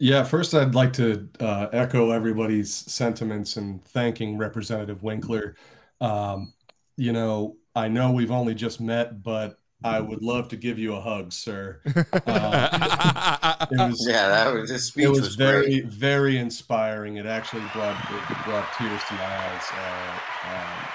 [0.00, 5.54] Yeah, first I'd like to uh, echo everybody's sentiments and thanking Representative Winkler.
[6.00, 6.54] Um,
[6.96, 10.94] you know, I know we've only just met, but I would love to give you
[10.94, 11.80] a hug, sir.
[12.26, 15.04] Uh, it was, yeah, that was his speech.
[15.04, 15.86] It was, was very, great.
[15.86, 17.16] very inspiring.
[17.16, 19.64] It actually brought it brought tears to my eyes.
[19.72, 20.18] Uh,
[20.52, 20.88] um,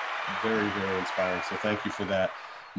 [0.43, 1.41] very, very inspiring.
[1.49, 2.31] So thank you for that.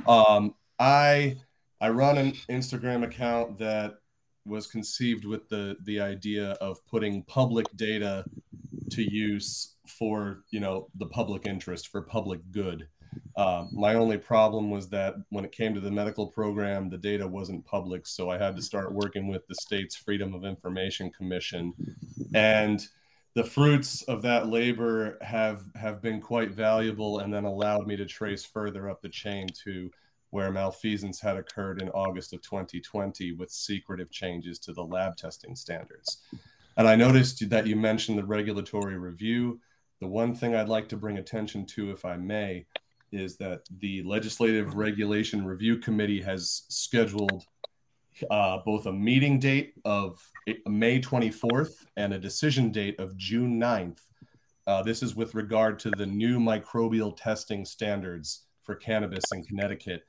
[0.07, 1.37] Um, I
[1.81, 3.95] I run an Instagram account that
[4.45, 8.25] was conceived with the the idea of putting public data
[8.91, 12.89] to use for you know the public interest for public good
[13.37, 17.27] uh, my only problem was that when it came to the medical program, the data
[17.27, 18.07] wasn't public.
[18.07, 21.75] So I had to start working with the state's Freedom of Information Commission.
[22.35, 22.87] And
[23.35, 28.07] the fruits of that labor have, have been quite valuable and then allowed me to
[28.07, 29.91] trace further up the chain to
[30.31, 35.55] where malfeasance had occurred in August of 2020 with secretive changes to the lab testing
[35.55, 36.23] standards.
[36.79, 39.61] And I noticed that you mentioned the regulatory review.
[40.01, 42.67] The one thing I'd like to bring attention to, if I may,
[43.13, 47.45] is that the Legislative Regulation Review Committee has scheduled
[48.31, 50.21] uh, both a meeting date of
[50.67, 53.99] May 24th and a decision date of June 9th.
[54.67, 60.07] Uh, this is with regard to the new microbial testing standards for cannabis in Connecticut.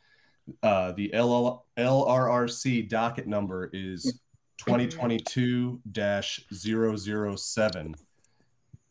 [0.64, 4.20] Uh, the LL- LRRC docket number is
[4.58, 7.96] 2022 007.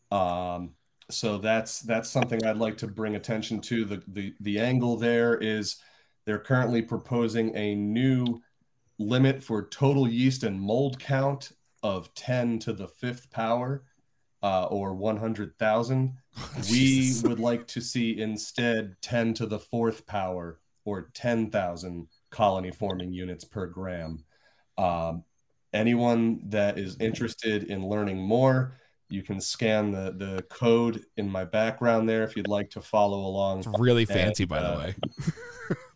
[0.09, 0.69] Um,
[1.09, 3.85] so that's that's something I'd like to bring attention to.
[3.85, 5.77] The the the angle there is
[6.25, 8.41] they're currently proposing a new
[8.99, 11.51] limit for total yeast and mold count
[11.83, 13.83] of 10 to the fifth power
[14.43, 16.17] uh, or 100,000.
[16.71, 23.13] we would like to see instead 10 to the fourth power or 10,000 colony forming
[23.13, 24.23] units per gram.
[24.77, 25.23] Um,
[25.73, 28.75] anyone that is interested in learning more,
[29.09, 33.19] you can scan the the code in my background there if you'd like to follow
[33.19, 33.59] along.
[33.59, 34.95] It's really fancy, by uh, the way.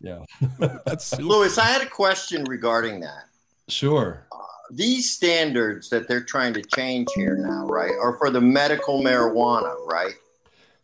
[0.00, 1.22] yeah, that's super.
[1.22, 1.58] Louis.
[1.58, 3.24] I had a question regarding that.
[3.68, 4.26] Sure.
[4.32, 4.38] Uh,
[4.70, 9.74] these standards that they're trying to change here now, right, are for the medical marijuana,
[9.86, 10.14] right?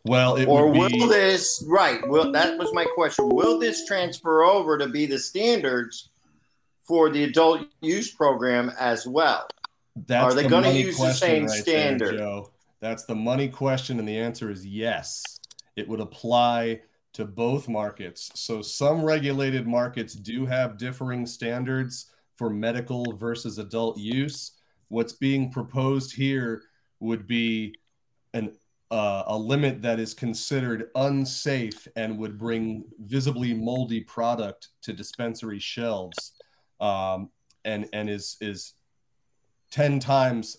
[0.04, 0.78] Well, or be...
[0.78, 2.06] will this right?
[2.08, 3.28] Will that was my question?
[3.30, 6.10] Will this transfer over to be the standards
[6.82, 9.48] for the adult use program as well?
[10.06, 12.12] That's Are they the going to use the same right standard?
[12.12, 12.50] There, Joe.
[12.80, 15.22] That's the money question, and the answer is yes.
[15.76, 16.80] It would apply
[17.14, 18.30] to both markets.
[18.34, 24.52] So some regulated markets do have differing standards for medical versus adult use.
[24.88, 26.62] What's being proposed here
[27.00, 27.74] would be
[28.34, 28.52] an
[28.90, 35.58] uh, a limit that is considered unsafe and would bring visibly moldy product to dispensary
[35.58, 36.32] shelves,
[36.80, 37.30] um,
[37.64, 38.74] and and is is
[39.70, 40.58] 10 times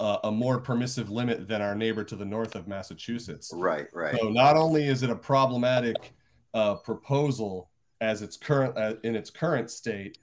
[0.00, 3.50] uh, a more permissive limit than our neighbor to the north of Massachusetts.
[3.54, 4.16] Right, right.
[4.16, 6.14] So not only is it a problematic
[6.54, 7.68] uh, proposal
[8.00, 10.18] as its current uh, in its current state,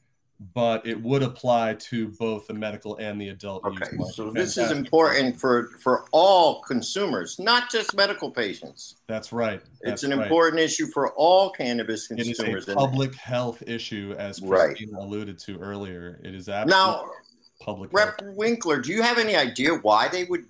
[0.54, 4.16] but it would apply to both the medical and the adult okay, use.
[4.16, 8.96] so this is important for for all consumers, not just medical patients.
[9.08, 9.62] That's right.
[9.82, 10.26] That's it's an right.
[10.26, 12.40] important issue for all cannabis consumers.
[12.40, 15.04] It is a public health issue, as Christina right.
[15.04, 16.20] alluded to earlier.
[16.24, 17.12] It is absolutely now
[17.60, 17.92] public.
[17.94, 18.36] Rep health.
[18.36, 20.46] Winkler, do you have any idea why they would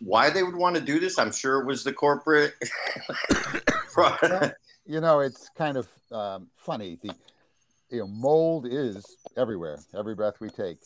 [0.00, 1.18] why they would want to do this?
[1.18, 2.54] I'm sure it was the corporate.
[4.86, 6.98] you know, it's kind of um, funny.
[7.02, 7.12] The
[7.90, 9.04] you know mold is
[9.36, 9.78] everywhere.
[9.96, 10.78] Every breath we take.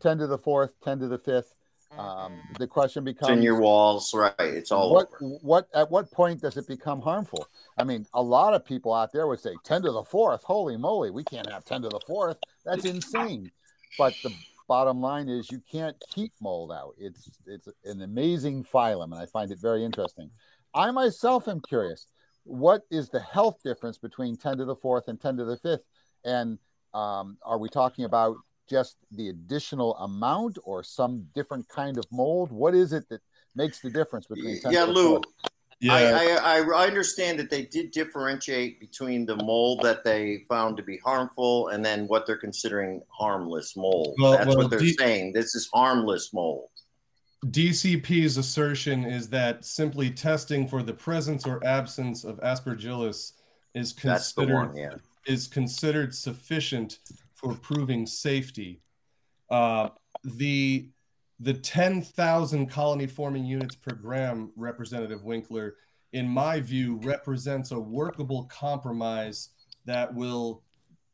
[0.00, 1.54] Ten to the fourth, ten to the fifth.
[1.98, 4.34] Um, the question becomes: It's in your walls, right?
[4.38, 5.34] It's all what, over.
[5.42, 7.48] What at what point does it become harmful?
[7.76, 10.44] I mean, a lot of people out there would say ten to the fourth.
[10.44, 12.38] Holy moly, we can't have ten to the fourth.
[12.64, 13.50] That's insane.
[13.98, 14.32] But the
[14.70, 16.94] bottom line is, you can't keep mold out.
[16.96, 20.30] It's it's an amazing phylum, and I find it very interesting.
[20.72, 22.06] I myself am curious.
[22.44, 25.82] What is the health difference between ten to the fourth and ten to the fifth?
[26.24, 26.60] And
[26.94, 28.36] um, are we talking about
[28.68, 32.52] just the additional amount or some different kind of mold?
[32.52, 33.22] What is it that
[33.56, 35.20] makes the difference between 10 Yeah, to the Lou.
[35.80, 40.76] Yeah, I, I, I understand that they did differentiate between the mold that they found
[40.76, 44.14] to be harmful and then what they're considering harmless mold.
[44.18, 45.32] Well- That's well, what they're the- saying.
[45.32, 46.68] This is harmless mold.
[47.46, 53.32] DCP's assertion is that simply testing for the presence or absence of aspergillus
[53.74, 54.94] is considered one, yeah.
[55.26, 56.98] is considered sufficient
[57.34, 58.82] for proving safety.
[59.48, 59.88] Uh,
[60.22, 60.90] the
[61.40, 65.76] the 10,000 colony forming units per gram, Representative Winkler,
[66.12, 69.48] in my view, represents a workable compromise
[69.86, 70.62] that will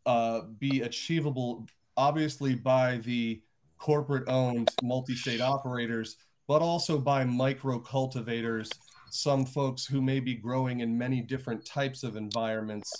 [0.04, 1.66] uh, be achievable,
[1.96, 3.40] obviously, by the
[3.78, 6.16] corporate owned multi state operators,
[6.48, 8.70] but also by micro cultivators,
[9.10, 12.90] some folks who may be growing in many different types of environments.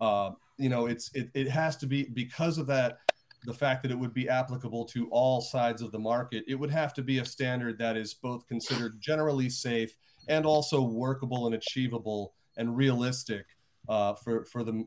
[0.00, 3.00] Uh, you know, it's it, it has to be because of that
[3.44, 6.70] the fact that it would be applicable to all sides of the market, it would
[6.70, 9.96] have to be a standard that is both considered generally safe
[10.28, 13.46] and also workable and achievable and realistic
[13.88, 14.84] uh, for for the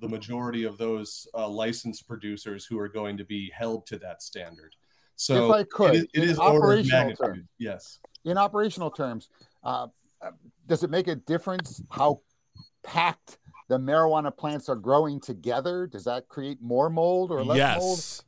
[0.00, 4.22] the majority of those uh, licensed producers who are going to be held to that
[4.22, 4.74] standard.
[5.16, 7.98] So if I could, it is, it of operational terms, Yes.
[8.24, 9.28] in operational terms,
[9.64, 9.88] uh,
[10.22, 10.30] uh,
[10.66, 12.20] does it make a difference how
[12.84, 13.38] packed
[13.68, 15.86] the marijuana plants are growing together?
[15.86, 17.98] Does that create more mold or less mold?
[17.98, 18.22] Yes.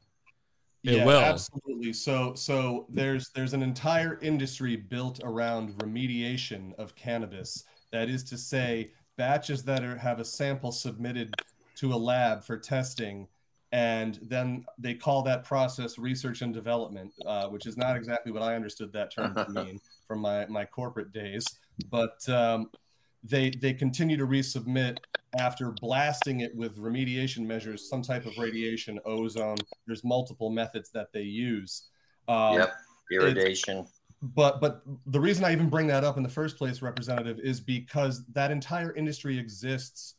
[0.82, 1.20] It will.
[1.20, 1.92] absolutely.
[1.92, 7.64] So so there's there's an entire industry built around remediation of cannabis.
[7.92, 11.34] That is to say, batches that are, have a sample submitted
[11.76, 13.26] to a lab for testing,
[13.72, 18.42] and then they call that process research and development, uh, which is not exactly what
[18.42, 21.44] I understood that term to mean from my my corporate days.
[21.90, 22.70] But um,
[23.22, 24.96] they they continue to resubmit
[25.38, 29.56] after blasting it with remediation measures, some type of radiation, ozone.
[29.86, 31.88] There's multiple methods that they use.
[32.28, 32.74] Um, yep.
[33.12, 33.86] Irrigation.
[34.22, 37.60] But but the reason I even bring that up in the first place, Representative, is
[37.60, 40.16] because that entire industry exists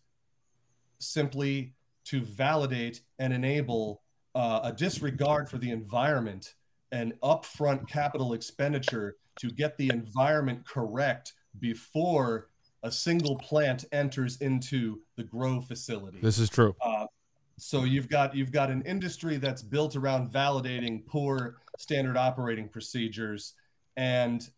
[1.00, 1.74] simply
[2.06, 4.02] to validate and enable
[4.34, 6.56] uh, a disregard for the environment
[6.92, 12.50] and upfront capital expenditure to get the environment correct before
[12.84, 16.20] a single plant enters into the grow facility.
[16.22, 16.76] This is true.
[16.82, 17.08] Uh,
[17.58, 23.54] so you've got you've got an industry that's built around validating poor standard operating procedures,
[23.98, 24.50] and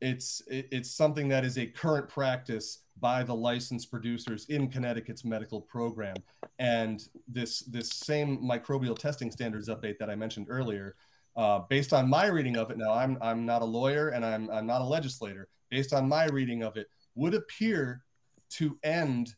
[0.00, 5.60] it's it's something that is a current practice by the licensed producers in Connecticut's medical
[5.60, 6.16] program.
[6.58, 10.96] And this this same microbial testing standards update that I mentioned earlier,
[11.36, 14.50] uh, based on my reading of it, now I'm I'm not a lawyer and I'm
[14.50, 15.48] I'm not a legislator.
[15.70, 18.02] Based on my reading of it, would appear
[18.50, 19.34] to end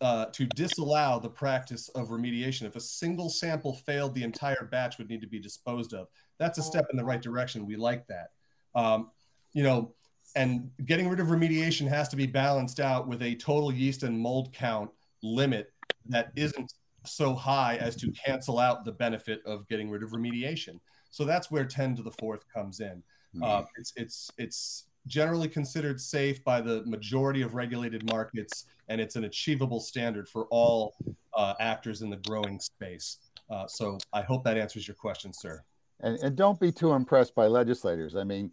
[0.00, 2.62] uh, to disallow the practice of remediation.
[2.62, 6.08] If a single sample failed, the entire batch would need to be disposed of.
[6.38, 7.66] That's a step in the right direction.
[7.66, 8.28] We like that.
[8.74, 9.10] Um,
[9.52, 9.94] you know,
[10.36, 14.18] and getting rid of remediation has to be balanced out with a total yeast and
[14.18, 14.90] mold count
[15.22, 15.72] limit
[16.06, 16.72] that isn't
[17.06, 20.80] so high as to cancel out the benefit of getting rid of remediation.
[21.10, 23.02] So that's where 10 to the fourth comes in.
[23.42, 29.16] Uh, it's it's it's generally considered safe by the majority of regulated markets, and it's
[29.16, 30.94] an achievable standard for all
[31.34, 33.18] uh, actors in the growing space.
[33.50, 35.62] Uh, so I hope that answers your question, sir.
[36.00, 38.16] And, and don't be too impressed by legislators.
[38.16, 38.50] I mean,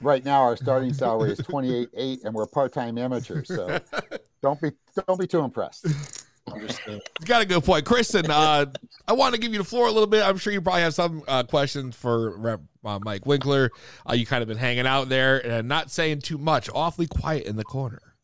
[0.00, 3.48] right now our starting salary is twenty eight eight, and we're part time amateurs.
[3.48, 3.78] So
[4.42, 4.70] don't be
[5.06, 6.17] don't be too impressed.
[6.52, 7.02] Understood.
[7.20, 8.30] You got a good point, Kristen.
[8.30, 8.66] Uh,
[9.06, 10.24] I want to give you the floor a little bit.
[10.24, 13.70] I'm sure you probably have some uh, questions for Rep uh, Mike Winkler.
[14.08, 17.46] Uh, you kind of been hanging out there and not saying too much, awfully quiet
[17.46, 18.14] in the corner.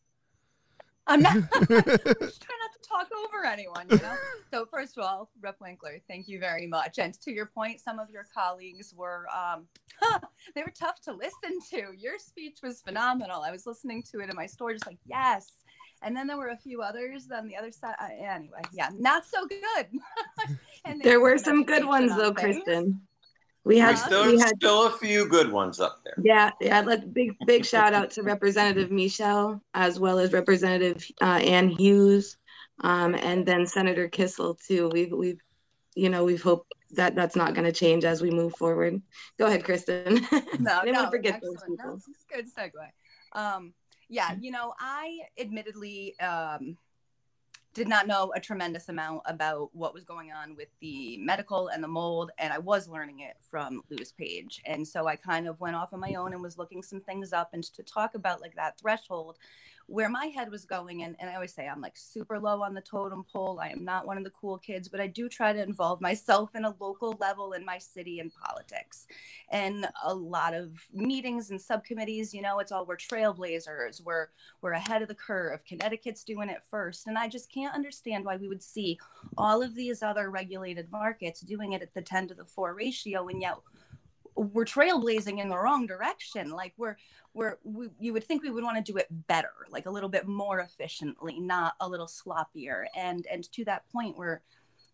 [1.07, 4.15] I'm not just trying not to talk over anyone, you know.
[4.51, 6.97] So first of all, Rep Winkler, thank you very much.
[6.97, 9.67] And to your point, some of your colleagues were um,
[10.55, 11.95] they were tough to listen to.
[11.97, 13.41] Your speech was phenomenal.
[13.41, 15.51] I was listening to it in my store, just like yes.
[16.01, 17.95] And then there were a few others on the other side.
[17.99, 19.87] Uh, anyway, yeah, not so good.
[20.85, 22.57] and There were some good ones though, things.
[22.63, 23.01] Kristen.
[23.63, 26.13] We had still, we had still a few good ones up there.
[26.21, 26.81] yeah yeah.
[26.81, 32.37] Let big big shout out to Representative Michelle as well as Representative uh, Anne Hughes,
[32.81, 34.89] um, and then Senator Kissel too.
[34.93, 35.41] We've we've
[35.95, 39.01] you know, we've hoped that that's not going to change as we move forward.
[39.39, 40.25] Go ahead, Kristen.
[40.59, 41.59] No, Didn't no, forget excellent.
[41.59, 41.85] those people.
[41.85, 43.39] No, good segue.
[43.39, 43.73] Um,
[44.09, 46.77] yeah, you know, I admittedly um,
[47.75, 51.83] did not know a tremendous amount about what was going on with the medical and
[51.83, 54.61] the mold, and I was learning it from Lou's page.
[54.65, 57.33] And so I kind of went off on my own and was looking some things
[57.33, 59.37] up and to talk about like that threshold
[59.87, 62.73] where my head was going and, and i always say i'm like super low on
[62.73, 63.59] the totem pole.
[63.61, 66.55] I am not one of the cool kids but i do try to involve myself
[66.55, 69.07] in a local level in my city and politics
[69.51, 72.33] and a lot of meetings and subcommittees.
[72.33, 74.03] You know it's all we're trailblazers.
[74.03, 74.27] We're
[74.61, 75.63] we're ahead of the curve.
[75.65, 77.07] Connecticut's doing it first.
[77.07, 78.99] And i just can't understand why we would see
[79.37, 83.27] all of these other regulated markets doing it at the 10 to the 4 ratio
[83.27, 83.55] and yet
[84.35, 86.49] we're trailblazing in the wrong direction.
[86.49, 86.97] Like we're
[87.33, 90.09] we're we, you would think we would want to do it better like a little
[90.09, 92.85] bit more efficiently not a little sloppier.
[92.95, 94.41] And and to that point we're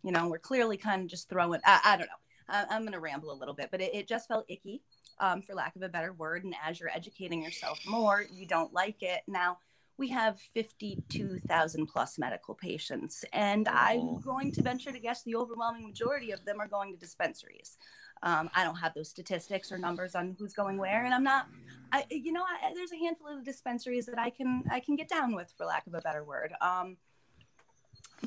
[0.04, 2.50] you know we're clearly kind of just throwing i, I don't know.
[2.50, 4.82] I, i'm going to ramble a little bit but it, it just felt icky
[5.20, 6.44] um, for lack of a better word.
[6.44, 9.22] And as you're educating yourself more you don't like it.
[9.28, 9.60] Now
[9.98, 15.86] we have 52,000 plus medical patients, and I'm going to venture to guess the overwhelming
[15.86, 17.78] majority of them are going to dispensaries.
[18.24, 21.48] Um, I don't have those statistics or numbers on who's going where, and I'm not.
[21.92, 25.10] I, you know, I, there's a handful of dispensaries that I can I can get
[25.10, 26.54] down with, for lack of a better word.
[26.62, 26.98] Um,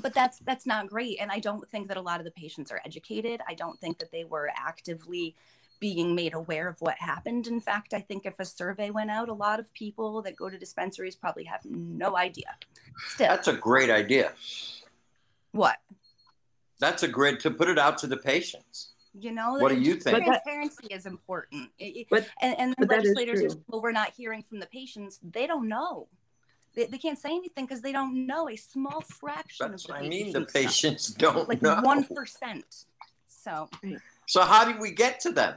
[0.03, 2.73] but that's that's not great, and I don't think that a lot of the patients
[2.73, 3.41] are educated.
[3.49, 5.37] I don't think that they were actively
[5.81, 7.47] being made aware of what happened.
[7.47, 10.49] In fact, I think if a survey went out, a lot of people that go
[10.49, 12.57] to dispensaries probably have no idea.
[13.09, 14.33] Still, That's a great idea.
[15.53, 15.77] what
[16.81, 18.94] That's a great to put it out to the patients.
[19.19, 19.55] You know.
[19.55, 20.25] What do you think?
[20.25, 21.71] Transparency is important.
[21.79, 23.65] It- it- But- and and the but legislators are true.
[23.69, 25.19] well, we're not hearing from the patients.
[25.23, 26.09] They don't know.
[26.75, 29.93] They, they can't say anything because they don't know a small fraction That's of the
[29.95, 30.33] what I mean.
[30.33, 31.33] The patients know.
[31.33, 31.81] don't like know.
[31.83, 32.87] one percent.
[33.29, 33.69] So
[34.27, 35.55] So how do we get to them?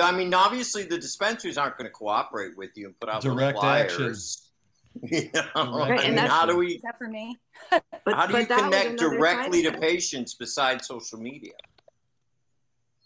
[0.00, 3.58] I mean, obviously the dispensaries aren't going to cooperate with you and put out Direct
[3.58, 3.92] flyers.
[3.92, 4.46] action.
[5.02, 7.38] You know, Right, I and mean, how do we is that for me?
[7.70, 11.52] But, how do you but that was connect directly to patients besides social media?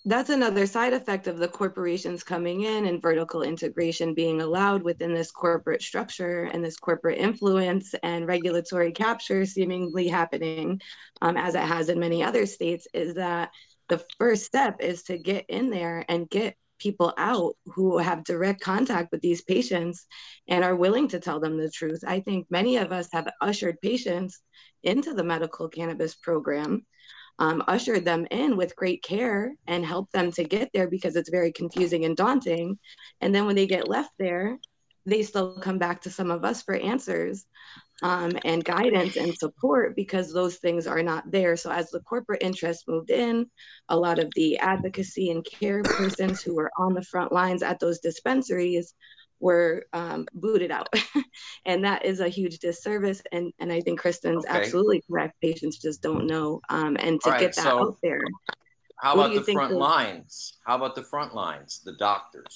[0.06, 5.14] That's another side effect of the corporations coming in and vertical integration being allowed within
[5.14, 10.82] this corporate structure and this corporate influence and regulatory capture seemingly happening,
[11.22, 13.50] um, as it has in many other states, is that
[13.88, 18.60] the first step is to get in there and get people out who have direct
[18.60, 20.06] contact with these patients
[20.48, 22.04] and are willing to tell them the truth.
[22.06, 24.42] I think many of us have ushered patients
[24.82, 26.84] into the medical cannabis program
[27.38, 31.30] um, ushered them in with great care and helped them to get there because it's
[31.30, 32.78] very confusing and daunting.
[33.20, 34.58] And then when they get left there,
[35.06, 37.46] they still come back to some of us for answers
[38.02, 41.56] um, and guidance and support because those things are not there.
[41.56, 43.46] So as the corporate interest moved in,
[43.88, 47.80] a lot of the advocacy and care persons who were on the front lines at
[47.80, 48.94] those dispensaries
[49.44, 50.88] were um, booted out.
[51.66, 53.20] and that is a huge disservice.
[53.30, 54.58] And, and I think Kristen's Okay.
[54.58, 55.38] absolutely correct.
[55.42, 56.62] Patients just don't know.
[56.70, 58.22] Um, and to All right, get that so- out there.
[59.02, 60.56] How about the front the- lines?
[60.66, 62.54] How about the front lines, the doctors?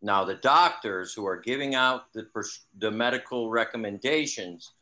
[0.00, 4.72] Now, the doctors who are giving out the, pres- the medical recommendations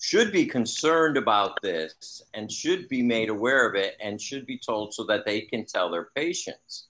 [0.00, 4.58] should be concerned about this and should be made aware of it and should be
[4.58, 6.88] told so that they can tell their patients.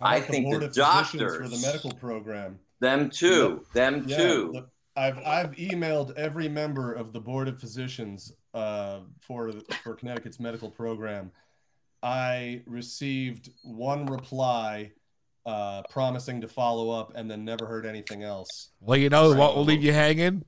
[0.00, 2.58] I think board the doctors for the medical program.
[2.82, 3.64] Them too.
[3.72, 4.50] Them Yeah, too.
[4.54, 4.66] the-
[5.00, 9.52] I've I've emailed every member of the board of physicians uh, for
[9.82, 11.30] for Connecticut's medical program.
[12.02, 14.90] I received one reply
[15.46, 18.70] uh, promising to follow up, and then never heard anything else.
[18.80, 20.44] Well, you know what will leave you hanging?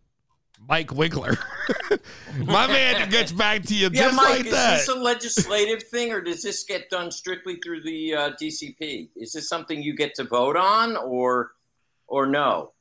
[0.68, 1.36] Mike Winkler.
[2.38, 4.76] My man gets back to you Yeah, just Mike, like is that.
[4.78, 9.10] this a legislative thing or does this get done strictly through the uh, DCP?
[9.16, 11.52] Is this something you get to vote on or
[12.06, 12.72] or no?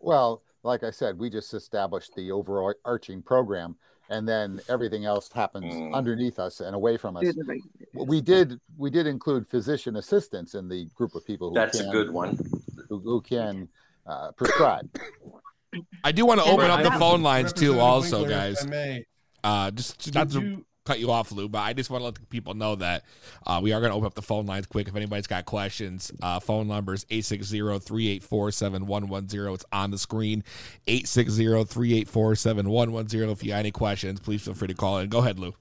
[0.00, 3.76] Well, like I said, we just established the overarching program,
[4.10, 5.94] and then everything else happens Mm.
[5.94, 7.22] underneath us and away from us.
[7.22, 8.08] through the regulators.
[8.08, 11.88] We did we did include physician assistants in the group of people who That's a
[11.90, 12.38] good one.
[12.88, 13.68] who, who can
[14.06, 14.88] uh, prescribe.
[16.04, 18.66] I do want to open up the phone lines too, also, guys.
[19.42, 22.28] Uh, just not to you- cut you off, Lou, but I just want to let
[22.30, 23.04] people know that
[23.46, 24.88] uh, we are going to open up the phone lines quick.
[24.88, 29.54] If anybody's got questions, uh, phone number is 860-384-7110.
[29.54, 30.44] It's on the screen,
[30.86, 33.32] 860-384-7110.
[33.32, 35.08] If you got any questions, please feel free to call in.
[35.08, 35.54] Go ahead, Lou.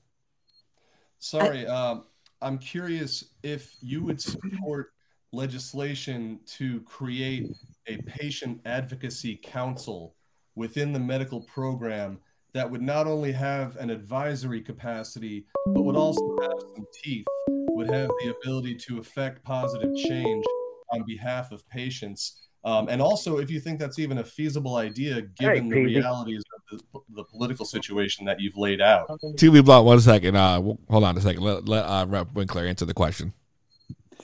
[1.20, 2.05] Sorry, um,
[2.41, 4.93] I'm curious if you would support
[5.32, 7.51] legislation to create
[7.88, 10.15] a patient advocacy council
[10.55, 12.20] within the medical program
[12.54, 17.89] that would not only have an advisory capacity, but would also have some teeth would
[17.89, 20.43] have the ability to affect positive change
[20.91, 22.41] on behalf of patients.
[22.66, 26.80] Um, and also, if you think that's even a feasible idea, given the realities of
[26.93, 29.10] the, the political situation that you've laid out.
[29.38, 30.36] To block, one second.
[30.36, 31.41] Uh, hold on a second.
[31.41, 33.32] Let, let uh, Rep Winkler answer the question.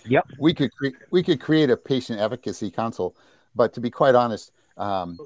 [0.08, 0.28] Yep.
[0.38, 3.16] We could cre- we could create a patient advocacy council,
[3.56, 5.18] but to be quite honest, um,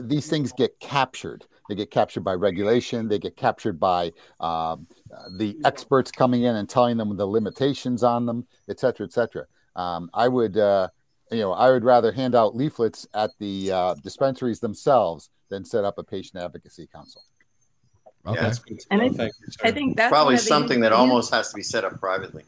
[0.00, 1.44] these things get captured.
[1.68, 3.08] They get captured by regulation.
[3.08, 8.02] They get captured by um, uh, the experts coming in and telling them the limitations
[8.02, 9.46] on them, et cetera, et cetera.
[9.76, 10.88] Um, I would, uh,
[11.30, 15.84] you know, I would rather hand out leaflets at the uh, dispensaries themselves than set
[15.84, 17.22] up a patient advocacy council.
[18.26, 18.36] Okay.
[18.36, 19.02] Yeah, that's good And.
[19.02, 19.46] I- Thank you.
[19.64, 21.98] I think that's Probably one of the something that almost has to be set up
[21.98, 22.44] privately.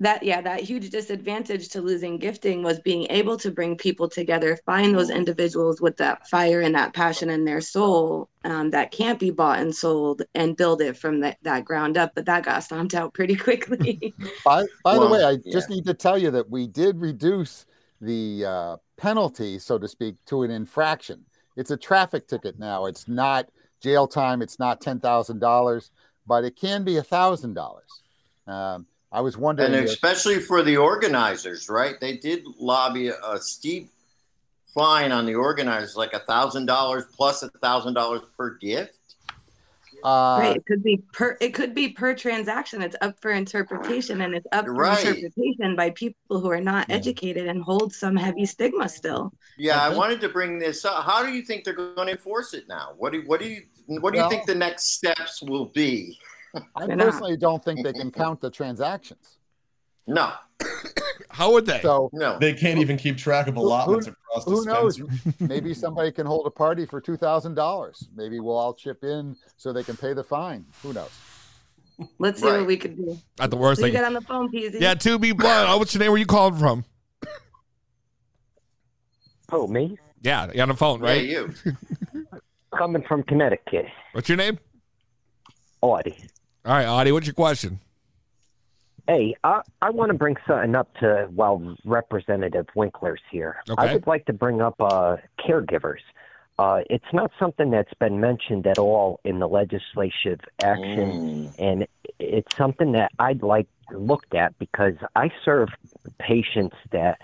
[0.00, 4.56] That yeah that huge disadvantage to losing gifting was being able to bring people together
[4.64, 9.18] find those individuals with that fire and that passion in their soul um, that can't
[9.18, 12.62] be bought and sold and build it from that, that ground up but that got
[12.62, 15.52] stomped out pretty quickly By, by Well, the way, I yeah.
[15.52, 17.66] just need to tell you that we did reduce
[18.00, 21.24] the uh, penalty, so to speak, to an infraction.
[21.56, 22.86] It's a traffic ticket now.
[22.86, 23.48] It's not
[23.82, 24.42] jail time.
[24.42, 25.90] It's not ten thousand dollars,
[26.26, 28.02] but it can be a thousand dollars.
[28.46, 29.74] Um, I was wondering.
[29.74, 31.98] And if- especially for the organizers, right?
[32.00, 33.90] They did lobby a, a steep
[34.74, 38.94] fine on the organizers, like a thousand dollars plus a thousand dollars per gift.
[40.04, 44.20] uh, right it could be per it could be per transaction it's up for interpretation
[44.20, 45.04] and it's up for Right.
[45.04, 49.88] interpretation by people who are not educated and hold some heavy stigma still Yeah, I
[49.88, 49.96] Okay.
[49.96, 51.02] wanted to bring this up.
[51.04, 52.94] How do you think they're going to enforce it now?
[52.96, 56.16] What do what do you what do you think the next steps will be?
[56.76, 57.04] I They're not.
[57.06, 59.38] personally don't think they can count the transactions.
[60.06, 60.32] No,
[61.28, 61.80] How would they?
[61.82, 62.38] So no.
[62.38, 65.00] They can't even keep track of Who- who- allotments across who knows?
[65.40, 68.08] maybe somebody can hold a party for two thousand dollars.
[68.16, 70.64] Maybe we'll all chip in so they can pay the fine.
[70.82, 71.10] Who knows?
[72.18, 72.58] let's see Right.
[72.58, 74.00] what we could do At the worst Who you thing.
[74.00, 74.80] get on the phone Peasy?
[74.80, 75.68] Yeah, to be blunt.
[75.68, 76.10] Oh, what's your name?
[76.12, 76.84] Where you calling from?
[79.50, 79.96] Oh, me?
[80.22, 81.24] Yeah, you're on the phone, Yeah, right?
[81.24, 81.54] you.
[82.76, 83.86] Coming from Connecticut.
[84.12, 84.58] What's your name?
[85.80, 86.16] Audie.
[86.64, 87.12] All right, Audie.
[87.12, 87.80] What's your question?
[89.06, 93.56] Hey, I, I want to bring something up to while Representative Winkler's here.
[93.68, 93.88] Okay.
[93.88, 96.00] I would like to bring up uh, caregivers.
[96.58, 101.54] Uh, it's not something that's been mentioned at all in the legislative action, Mm.
[101.58, 101.86] and
[102.18, 105.68] it's something that I'd like looked at because I serve
[106.18, 107.18] patients that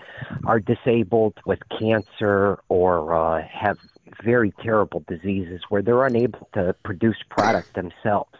[0.45, 3.77] are disabled with cancer or uh, have
[4.23, 8.33] very terrible diseases where they're unable to produce product themselves.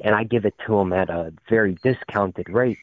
[0.00, 2.78] And I give it to them at a very discounted rate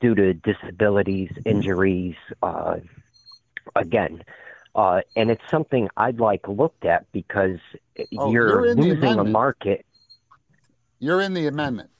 [0.00, 2.76] due to disabilities, injuries, uh,
[3.76, 4.22] again.
[4.74, 7.58] Uh, and it's something I'd like looked at because
[8.16, 9.84] Oh, you're, you're in the losing a market.
[11.00, 11.90] You're in the amendment.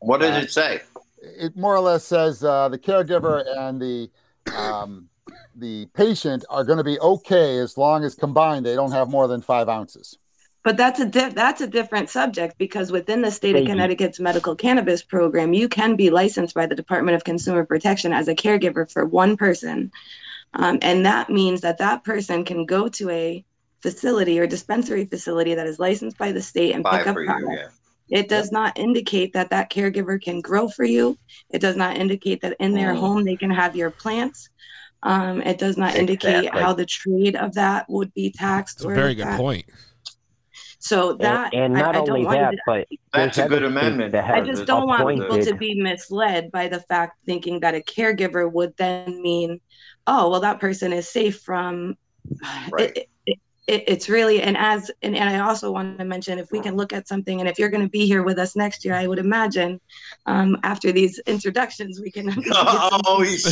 [0.00, 0.80] What does Uh, it say?
[1.22, 4.10] it more or less says uh, the caregiver and the
[4.54, 5.08] um,
[5.56, 9.26] the patient are going to be okay as long as combined they don't have more
[9.28, 10.18] than five ounces.
[10.64, 13.74] But that's a di- that's a different subject because within the state of Thank you.
[13.74, 18.28] Connecticut's medical cannabis program, you can be licensed by the Department of Consumer Protection as
[18.28, 19.92] a caregiver for one person,
[20.54, 23.44] um, and that means that that person can go to a
[23.82, 27.20] facility or dispensary facility that is licensed by the state and Buy pick up for
[27.22, 27.52] you, product.
[28.08, 28.18] yeah.
[28.18, 31.18] It does not indicate that that caregiver can grow for you.
[31.50, 33.00] It does not indicate that in their Mm.
[33.00, 34.48] home they can have your plants.
[35.02, 38.76] Um, it does not indicate how the trade of that would be taxed.
[38.78, 39.38] It's a very good that.
[39.38, 39.66] point.
[40.84, 43.48] So that and, and not I, I don't only want that, to, but That's a
[43.48, 44.14] good other states amendment.
[44.14, 48.52] I just don't want people to be misled by the fact thinking that a caregiver
[48.52, 49.62] would then mean,
[50.06, 51.96] oh, well, that person is safe from.
[52.70, 52.96] Right.
[52.96, 53.08] It,
[53.66, 56.60] it, it, it's really and as and, and I also want to mention if we
[56.60, 58.94] can look at something and if you're going to be here with us next year,
[58.94, 59.80] I would imagine
[60.26, 62.26] um, after these introductions we can.
[62.26, 63.46] we can get some- Oh, he's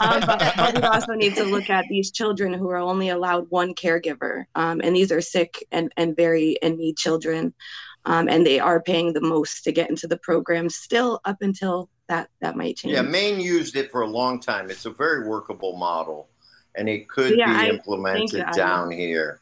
[0.00, 3.46] um, but, but we also need to look at these children who are only allowed
[3.50, 7.54] one caregiver, um, and these are sick and, and very in need children,
[8.04, 10.68] um, and they are paying the most to get into the program.
[10.68, 12.94] Still, up until that that might change.
[12.94, 14.70] Yeah, Maine used it for a long time.
[14.70, 16.28] It's a very workable model,
[16.74, 18.56] and it could Yeah, be thank implemented you, Audie.
[18.56, 19.40] down here.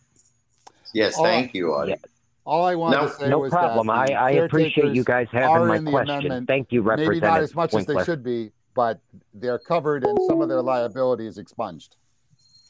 [0.93, 1.91] Yes, Oh, thank you, Audie.
[1.93, 1.97] yeah.
[2.45, 3.87] All I wanted No- to say No was problem.
[3.87, 6.17] that I, I appreciate you guys having my the question.
[6.17, 6.47] amendment.
[6.49, 7.23] Thank you, Representative.
[7.23, 8.99] Maybe not as much as they should be, but
[9.35, 11.97] they're covered and some of their liability is expunged.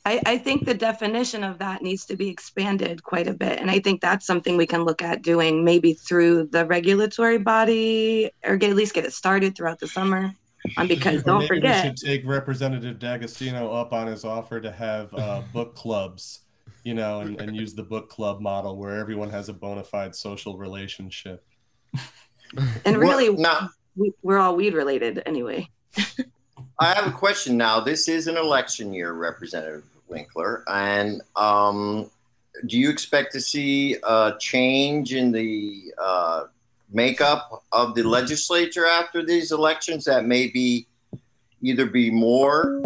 [0.07, 3.71] I, I think the definition of that needs to be expanded quite a bit, and
[3.71, 8.57] I think that's something we can look at doing maybe through the regulatory body or
[8.57, 10.35] get at least get it started throughout the summer.
[10.77, 14.71] Um, because don't maybe forget, we should take Representative D'Agostino up on his offer to
[14.71, 16.41] have uh, book clubs,
[16.85, 20.15] you know, and, and use the book club model where everyone has a bona fide
[20.15, 21.45] social relationship.
[22.85, 25.69] and Well, really, now, we, we're all weed related anyway.
[26.79, 27.81] I have a question now.
[27.81, 32.11] This is an election year, Representative Winkler, and um,
[32.67, 36.45] do you expect to see a change in the uh,
[36.93, 40.87] makeup of the legislature after these elections that may be
[41.63, 42.83] either be more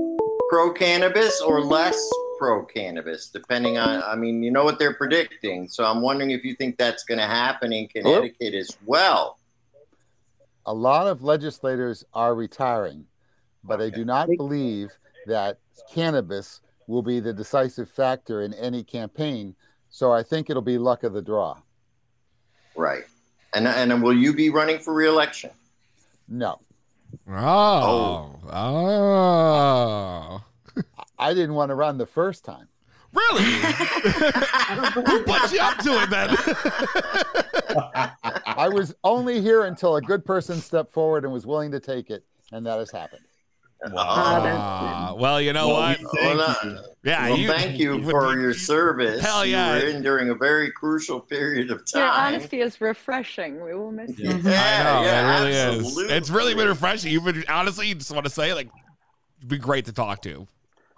[0.48, 1.98] pro cannabis or less
[2.38, 5.68] pro cannabis, depending on, I mean, you know what they're predicting.
[5.68, 9.38] So I'm wondering if you think that's going to happen in Connecticut as well.
[10.66, 13.06] A lot of legislators are retiring,
[13.62, 14.90] but I do not believe
[15.26, 15.58] that
[15.92, 19.54] cannabis will be the decisive factor in any campaign.
[19.90, 21.58] So I think it'll be luck of the draw.
[22.76, 23.04] Right.
[23.54, 25.50] And, and will you be running for reelection?
[26.28, 26.60] No.
[27.28, 28.40] Oh.
[28.50, 28.50] Oh.
[30.76, 30.82] oh.
[31.18, 32.66] I didn't want to run the first time.
[33.12, 33.42] Really?
[33.44, 36.36] Who put you up to it then?
[38.44, 42.10] I was only here until a good person stepped forward and was willing to take
[42.10, 43.22] it, and that has happened.
[43.96, 45.98] Ah, well, you know what?
[46.14, 46.54] Well, uh,
[47.02, 49.20] Yeah, well, you- thank you for your service.
[49.22, 49.76] Hell yeah.
[49.76, 52.00] You were in during a very crucial period of time.
[52.02, 53.62] Your honesty is refreshing.
[53.62, 54.30] We will miss you.
[54.30, 55.98] I know yeah, it really is.
[56.10, 57.12] It's really been refreshing.
[57.12, 58.68] You've been honestly, you just want to say like,
[59.38, 60.46] it'd be great to talk to,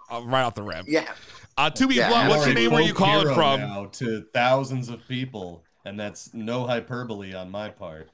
[0.09, 0.85] uh, right off the rip.
[0.87, 1.11] Yeah.
[1.57, 2.71] Uh, to be Yeah, blunt, what's your name?
[2.71, 3.59] Where you folk calling from?
[3.61, 8.09] Now to thousands of people, and that's no hyperbole on my part.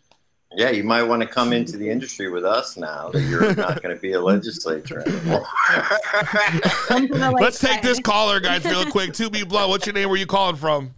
[0.56, 3.82] Yeah, you might want to come into the industry with us now that you're not
[3.82, 5.46] going to be a legislator anymore.
[7.40, 9.14] Let's take this caller, guys, real quick.
[9.14, 10.10] To be blunt, what's your name?
[10.10, 10.94] Where are you calling from?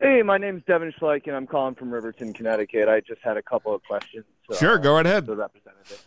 [0.00, 2.86] Hey, my name's Devin Schleich, and I'm calling from Riverton, Connecticut.
[2.88, 4.24] I just had a couple of questions.
[4.50, 5.24] uh, Sure, go right ahead.
[5.24, 6.04] The representative.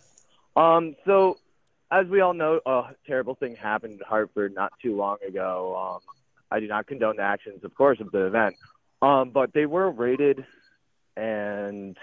[0.56, 1.38] Um, so,
[1.92, 5.76] as we all know, a terrible thing happened in Hartford not too long ago.
[5.96, 6.02] Um,
[6.52, 8.56] I do not condone the actions, of course, of the event,
[9.02, 10.46] um, but they were raided
[11.18, 11.98] and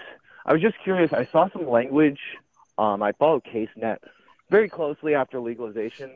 [0.47, 1.11] I was just curious.
[1.11, 2.19] I saw some language.
[2.77, 3.97] Um, I followed CaseNet
[4.49, 6.11] very closely after legalization,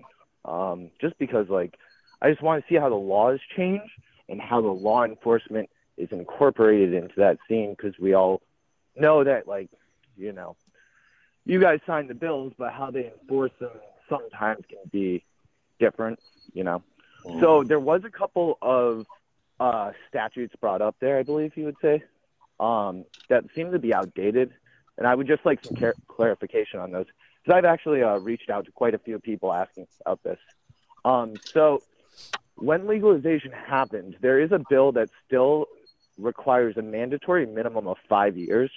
[0.46, 1.76] um, just because, like,
[2.22, 3.82] I just want to see how the laws change
[4.30, 8.42] and how the law enforcement is incorporated into that scene because we all
[8.96, 9.70] know that, like,
[10.16, 10.56] you know,
[11.46, 13.72] you guys sign the bills, but how they enforce them
[14.08, 15.26] sometimes can be
[15.80, 16.20] different,
[16.54, 16.84] you know.
[17.40, 19.06] So there was a couple of
[19.60, 22.04] uh, statutes brought up there, I believe you would say,
[22.62, 24.54] um, that seem to be outdated,
[24.98, 27.08] and I would just like some clar- clarification on those
[27.44, 30.38] because I've actually uh, reached out to quite a few people asking about this.
[31.04, 31.82] Um, so
[32.56, 35.66] when legalization happens, there is a bill that still
[36.20, 38.70] requires a mandatory minimum of five years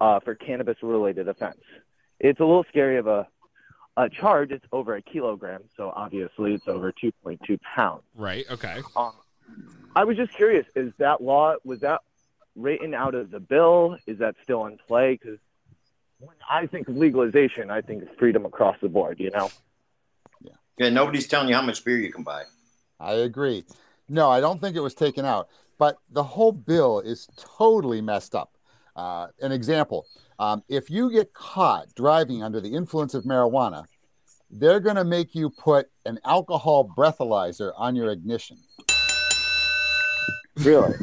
[0.00, 1.60] uh, for cannabis-related offense.
[2.18, 3.28] It's a little scary of a,
[3.98, 4.52] a charge.
[4.52, 8.02] It's over a kilogram, so obviously it's over 2.2 pounds.
[8.14, 8.46] Right.
[8.50, 8.80] Okay.
[8.96, 9.12] Um,
[9.94, 12.00] I was just curious: is that law was that
[12.58, 13.96] written out of the bill?
[14.06, 15.18] Is that still in play?
[15.20, 15.38] Because
[16.18, 19.20] when I think of legalization, I think of freedom across the board.
[19.20, 19.50] You know.
[20.78, 22.44] yeah, nobody's telling you how much beer you can buy.
[23.00, 23.64] I agree.
[24.08, 25.48] No, I don't think it was taken out,
[25.78, 28.52] but the whole bill is totally messed up.
[28.96, 30.06] Uh, an example
[30.38, 33.84] um, if you get caught driving under the influence of marijuana,
[34.50, 38.58] they're going to make you put an alcohol breathalyzer on your ignition.
[40.64, 40.94] Really?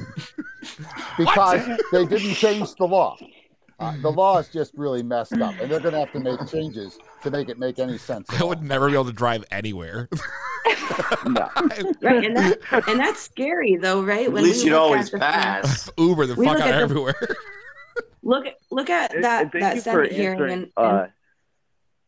[1.18, 3.18] because they didn't change the law.
[3.78, 6.39] Uh, the law is just really messed up, and they're going to have to make
[6.47, 8.30] changes to make it make any sense.
[8.30, 10.10] I would never be able to drive anywhere.
[11.26, 14.28] Right, and, that, and that's scary though, right?
[14.28, 17.16] At least you'd always at the- Uber the fuck out at the- everywhere.
[18.24, 20.97] Look at look at that and thank that you for Senate hearing answering, and, and
[20.97, 21.08] uh,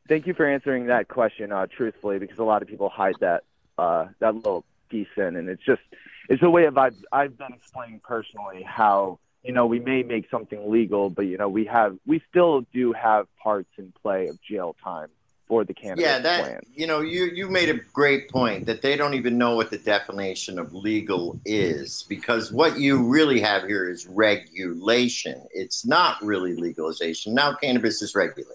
[0.08, 3.44] thank you for answering that question uh, truthfully, because a lot of people hide that
[3.78, 5.82] uh, that little piece in, and it's just
[6.30, 10.30] it's a way of I've I've been explaining personally how you know we may make
[10.30, 14.42] something legal, but you know we have we still do have parts in play of
[14.42, 15.08] jail time
[15.48, 16.60] for the cannabis Yeah, that plan.
[16.76, 19.78] you know, you you made a great point that they don't even know what the
[19.78, 25.42] definition of legal is because what you really have here is regulation.
[25.54, 27.34] It's not really legalization.
[27.34, 28.54] Now cannabis is regulated.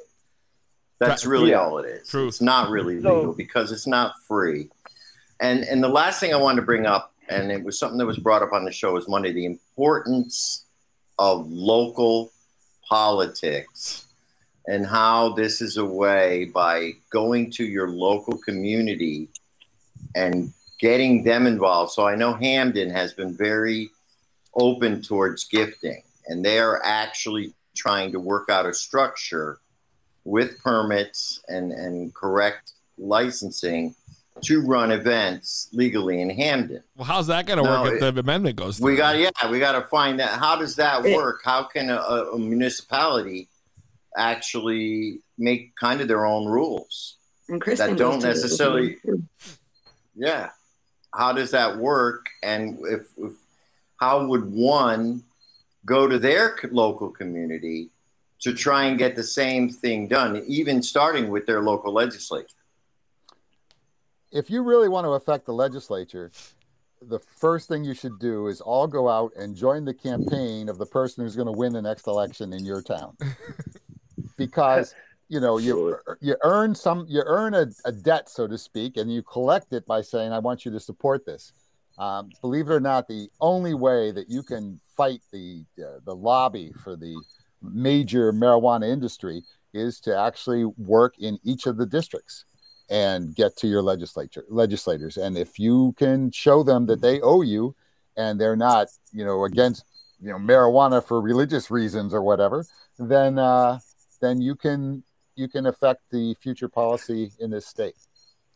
[0.99, 1.63] That's really Yeah.
[1.63, 2.09] all it is.
[2.09, 2.29] True.
[2.29, 4.69] It's not really So- legal because it's not free.
[5.41, 8.07] And and the last thing I wanted to bring up, and it was something that
[8.07, 10.67] was brought up on the show was Monday, the importance
[11.19, 12.31] of local
[12.89, 14.07] politics
[14.67, 19.29] and how this is a way by going to your local community
[20.15, 21.93] and getting them involved.
[21.93, 23.91] So I know Hamden has been very
[24.55, 29.59] open towards gifting, and they are actually trying to work out a structure
[30.25, 33.95] with permits and, and correct licensing
[34.41, 36.83] to run events legally in Hamden.
[36.97, 38.91] Well, how's that going to No, work if the amendment goes through?
[38.93, 40.39] We got yeah, we got to find that.
[40.39, 41.43] How does that work?
[41.45, 43.49] How can a, a municipality
[44.17, 47.17] actually make kind of their own rules
[47.49, 48.97] And that don't goes to the- necessarily
[50.15, 50.51] yeah
[51.15, 53.33] how does that work and if, if
[53.99, 55.23] how would one
[55.87, 57.89] go to their local community
[58.43, 62.55] to try and get the same thing done even starting with their local legislature
[64.33, 66.31] if you really want to affect the legislature,
[67.01, 70.79] the first thing you should do is all go out and join the campaign of
[70.79, 73.17] the person who's going to win the next election in your town.
[74.37, 74.95] because
[75.29, 79.13] you know you you earn some you earn a, a debt so to speak and
[79.13, 81.53] you collect it by saying i want you to support this.
[81.99, 86.15] Um, believe it or not the only way that you can fight the uh, the
[86.15, 87.15] lobby for the
[87.63, 89.43] major marijuana industry
[89.75, 92.45] is to actually work in each of the districts
[92.93, 95.17] and get to your legislature legislators.
[95.17, 97.75] And if you can show them that they owe you
[98.19, 99.85] and they're not you know against
[100.21, 102.67] you know marijuana for religious reasons or whatever
[102.99, 103.79] then uh
[104.21, 105.03] then you can
[105.35, 107.95] you can affect the future policy in this state.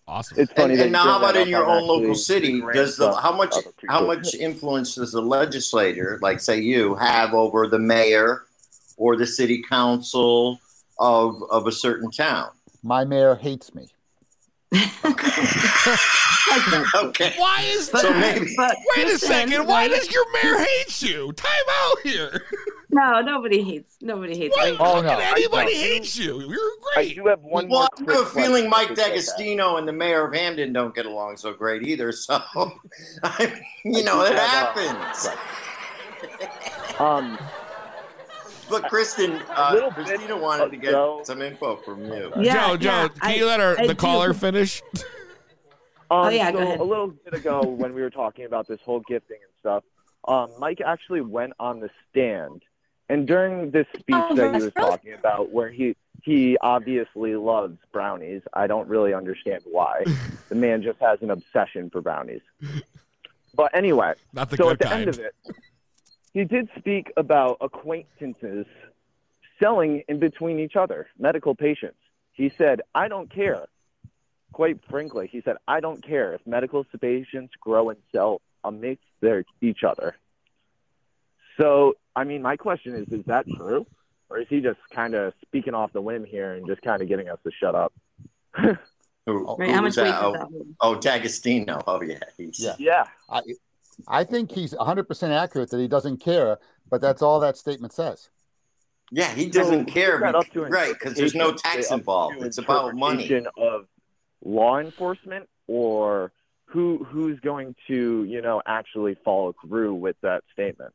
[0.07, 0.39] Awesome.
[0.39, 2.61] It's funny and, and now how about in your own local city?
[2.74, 6.61] does the how much grandson of a how much influence does the legislator like say
[6.61, 8.43] you have over the mayor
[8.99, 10.61] or the city council
[10.99, 12.51] of of a certain town?
[12.82, 13.89] My mayor hates me
[16.95, 19.66] okay Why is But- so maybe but Wait a second.
[19.66, 19.91] Why right?
[19.91, 21.33] does your mayor hate you?
[21.33, 21.51] Time
[21.83, 22.43] out here.
[22.91, 23.97] No, nobody hates.
[24.01, 24.57] Nobody hates.
[24.57, 24.77] Why me.
[24.81, 25.83] Oh, fucking no, anybody don't.
[25.83, 26.41] hates you?
[26.41, 26.59] You're
[26.95, 27.16] I great.
[27.16, 28.09] do have one well, more.
[28.09, 28.95] I have a feeling Mike to.
[28.95, 32.11] D'Agostino and the mayor of Hamden don't get along so great either.
[32.12, 32.41] So,
[33.22, 33.53] I
[33.85, 35.29] mean, you know, I it do have, uh, happens.
[36.99, 37.39] Um,
[38.68, 42.32] But Kristen, A uh, little bit Christina wanted to get ago- some info from you.
[42.40, 43.98] Yeah, Joe, Joe, yeah, can I- you let our I the do.
[44.00, 44.82] caller finish?
[46.08, 46.78] Um, Oh, yeah, so go ahead.
[46.78, 49.82] A little bit ago, when we were talking about this whole gifting and stuff,
[50.28, 52.62] um, Mike actually went on the stand,
[53.08, 57.34] and during this speech Oh, that he was really- talking about, where he he obviously
[57.34, 60.04] loves brownies, I don't really understand why.
[60.48, 62.40] the man just has an obsession for brownies.
[63.56, 65.00] But anyway, Not the so at the kind.
[65.00, 65.34] end of it,
[66.37, 68.66] he did speak about acquaintances
[69.59, 71.97] selling in between each other, medical patients.
[72.32, 73.64] He said, I don't care.
[74.53, 79.47] Quite frankly, he said, I don't care if medical patients grow and sell amidst their,
[79.62, 80.14] each other.
[81.59, 83.87] So, I mean, my question is, is that true?
[84.28, 87.09] Or is he just kind of speaking off the whim here and just kind of
[87.09, 87.95] getting us to shut up?
[89.26, 90.20] Who, Right, who how much weight that?
[90.20, 90.66] does that Oh, hold?
[90.82, 91.82] oh, D'Agostino.
[91.87, 92.20] Oh, yeah.
[92.37, 92.76] He's, Yeah.
[92.78, 93.05] Yeah.
[93.28, 93.41] I,
[94.09, 96.59] I think he's 100% accurate that he doesn't care,
[96.90, 98.30] but that's all that statement says.
[99.11, 100.18] Yeah, he doesn't care.
[100.18, 101.80] who's that to right, because there's no interpretation?
[101.80, 102.42] tax involved.
[102.42, 103.22] It's about money.
[103.22, 103.86] interpretation Of
[104.44, 106.32] law enforcement, or
[106.66, 110.92] who who's going to you know actually follow through with that statement?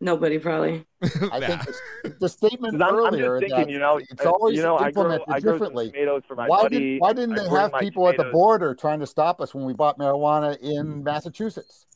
[0.00, 0.84] Nobody probably.
[1.32, 1.46] I Nah.
[1.46, 1.64] think
[2.02, 4.62] the, the statement 'Cause I'm, I'm earlier just thinking, that you know, it's always you
[4.62, 5.86] know, I grow, implemented I grow some differently.
[5.90, 6.92] tomatoes for my Why, buddy.
[6.94, 9.54] did, why didn't I they have my people at the border trying to stop us
[9.54, 11.86] when we bought marijuana in Massachusetts?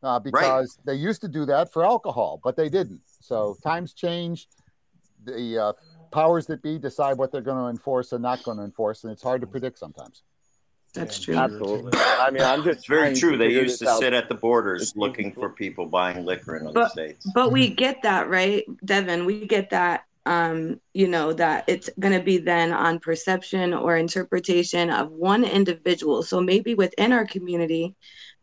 [0.00, 3.00] Uh, because they used to do that for alcohol, but they didn't.
[3.20, 4.48] So times change.
[5.24, 5.72] The uh,
[6.12, 9.12] powers that be decide what they're going to enforce and not going to enforce, and
[9.12, 10.22] it's hard to predict sometimes.
[10.98, 11.36] That's Damn, true.
[11.56, 11.90] Absolutely.
[11.94, 13.36] I mean, I'm just It's very true.
[13.36, 14.00] They used to out.
[14.00, 17.26] sit at the borders looking for people buying liquor in other But- states.
[17.34, 19.24] But we get that, right, Devin?
[19.24, 20.04] We get that.
[20.26, 25.42] Um, you know that it's going to be then on perception or interpretation of one
[25.42, 26.22] individual.
[26.22, 27.94] So maybe within our community,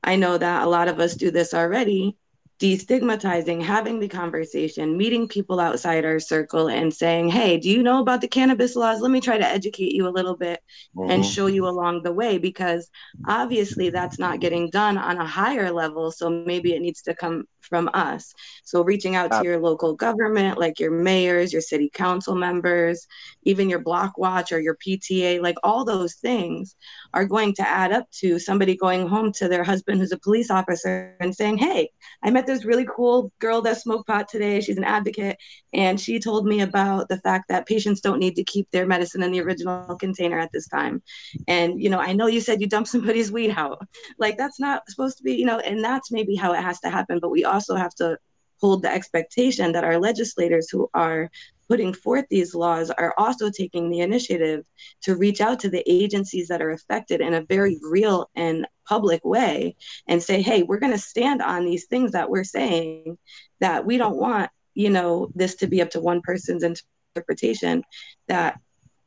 [0.03, 2.15] I know that a lot of us do this already.
[2.59, 7.99] Destigmatizing, having the conversation, meeting people outside our circle, and saying, "Hey, do you know
[7.99, 9.01] about the cannabis laws?
[9.01, 10.61] Let me try to educate you a little bit."
[11.07, 11.29] and Mhm.
[11.29, 12.89] show you along the way because
[13.27, 17.45] obviously that's not getting done on a higher level so maybe it needs to come
[17.61, 18.33] from us
[18.63, 23.07] so reaching out to your local government like your mayors your city council members
[23.43, 26.75] even your block watch or your pta like all those things
[27.15, 30.51] are going to add up to somebody going home to their husband who's a police
[30.51, 31.89] officer and saying hey
[32.23, 34.61] i met this really cool girl that smoked pot today.
[34.61, 35.37] She's an advocate.
[35.73, 39.23] And she told me about the fact that patients don't need to keep their medicine
[39.23, 41.01] in the original container at this time.
[41.47, 43.85] And you know i know you said you dumped somebody's weed out.
[44.17, 46.89] Like that's not supposed to be you know and that's maybe how it has to
[46.89, 48.17] happen but we also have to
[48.61, 51.29] hold the expectation that our legislators who are
[51.67, 54.63] putting forth these laws are also taking the initiative
[55.01, 59.23] to reach out to the agencies that are affected in a very real and public
[59.25, 59.75] way
[60.07, 63.17] and say hey we're going to stand on these things that we're saying
[63.59, 67.83] that we don't want you know this to be up to one person's interpretation
[68.27, 68.59] that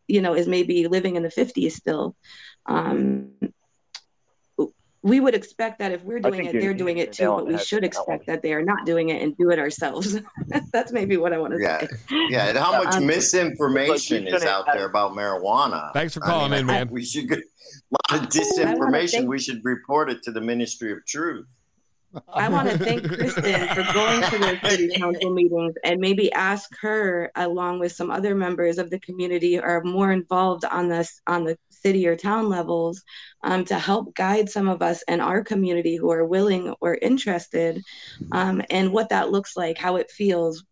[0.09, 2.16] you know is maybe living in the 50s still.
[2.66, 3.33] Um
[5.03, 7.83] we would expect that if we're doing it, they're doing it too, but we should
[7.85, 8.15] head with one.
[8.16, 10.19] expect that they are not doing it and do it ourselves.
[10.73, 11.89] That's maybe what I want to Yeah, say.
[12.31, 12.47] yeah.
[12.49, 15.93] And how much Um, misinformation is out have- there about marijuana?
[15.93, 16.89] Thanks for I calling mean, in, I man.
[16.91, 19.11] We should get a lot of disinformation.
[19.12, 21.47] thank- We should report it to the Ministry of Truth.
[22.33, 26.70] I want to thank Kristen for going to those city council meetings and maybe ask
[26.81, 31.45] her, along with some other members of the community, are more involved on this on
[31.45, 33.03] the city or town levels,
[33.43, 37.83] um, to help guide some of us in our community who are willing or interested,
[38.33, 40.65] um, and what that looks like, how it feels,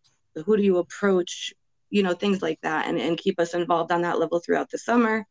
[0.45, 1.53] who do you approach,
[1.89, 4.77] you know, things like that, and and keep us involved on that level throughout the
[4.77, 5.25] summer.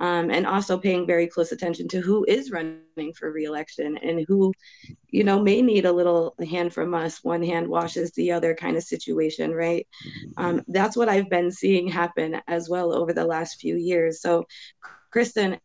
[0.00, 4.52] Um, and also paying very close attention to who is running for reelection and who
[5.14, 7.22] you know, may need a little hand from us.
[7.22, 9.86] One hand washes the other kind of situation, right?
[10.36, 14.20] Um, that's what I've been seeing happen as well over the last few years.
[14.20, 14.44] So,
[15.14, 15.58] Kristen,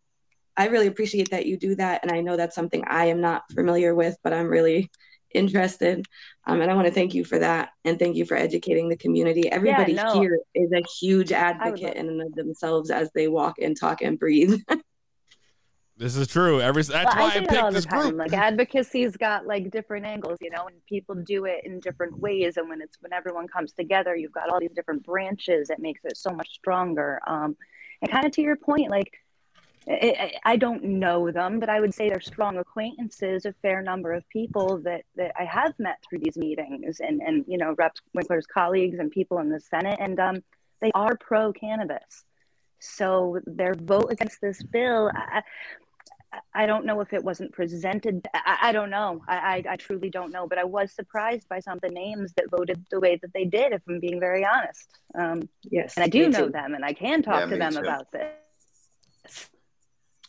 [0.55, 2.03] I really appreciate that you do that.
[2.03, 4.91] And I know that's something I am not familiar with, but I'm really
[5.33, 6.05] interested.
[6.45, 7.69] Um, and I want to thank you for that.
[7.83, 9.51] And thank you for educating the community.
[9.51, 10.21] Everybody no.
[10.21, 14.19] here is a huge advocate in and of themselves as they walk and talk and
[14.19, 14.61] breathe.
[15.97, 16.61] This is true.
[16.61, 18.11] Every that's Well, why I say that picked this time.
[18.11, 18.19] group.
[18.19, 22.55] Like advocacy's got like different angles, you know, and people do it in different ways.
[22.55, 25.69] And when it's when everyone comes together, you've got all these different branches.
[25.69, 27.19] It makes it so much stronger.
[27.27, 27.57] Um,
[28.01, 29.11] and kind of to your point, like
[29.87, 34.27] I, don't know them, but I would say they're strong acquaintances, a fair number of
[34.29, 38.45] people that that I have met through these meetings, and and you know, Rep Winkler's
[38.45, 40.43] colleagues and people in the Senate, and um,
[40.81, 42.25] they are pro cannabis.
[42.79, 45.11] So their vote against this bill.
[45.15, 45.43] I, I-
[46.53, 48.27] I don't know if it wasn't presented.
[48.35, 49.23] I, I don't know.
[49.27, 50.45] I, I, I truly don't know.
[50.47, 53.45] But I was surprised by some of the names that voted the way that they
[53.45, 54.99] did, if I'm being very honest.
[55.15, 55.95] Um, yes.
[55.97, 56.51] and I do know too.
[56.51, 57.79] them, and I can talk Yeah, to them too.
[57.79, 58.27] about this.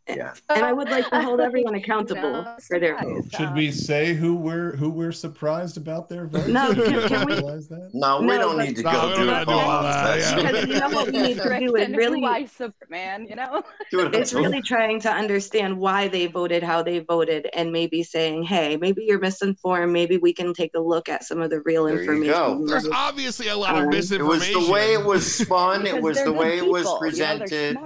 [0.09, 0.35] Yeah.
[0.49, 3.25] And I would like to hold everyone accountable No for their surprise.
[3.27, 3.37] vote.
[3.37, 6.49] Should we say who we're who we're surprised about their vote?
[6.49, 7.71] No, can- can we- Realize?
[7.93, 9.49] No, we No, don't need to No, go through don't it.
[9.49, 10.37] all that, yeah.
[10.51, 13.37] Because you know what we need to do is really who I support, man, you
[13.37, 13.63] know?
[13.93, 18.77] It's really trying to understand why they voted how they voted and maybe saying hey
[18.77, 21.95] maybe you're misinformed maybe we can take a look at some of the real There
[21.95, 22.67] you information go.
[22.67, 25.87] There's obviously a lot of Um, It was the way it was spun.
[25.87, 27.79] it was the good way it was people, you presented.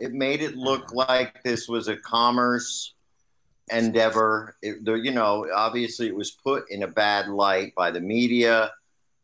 [0.00, 2.94] It made it look like this was a commerce
[3.70, 4.56] endeavor.
[4.62, 8.72] It, you know, obviously it was put in a bad light by the media,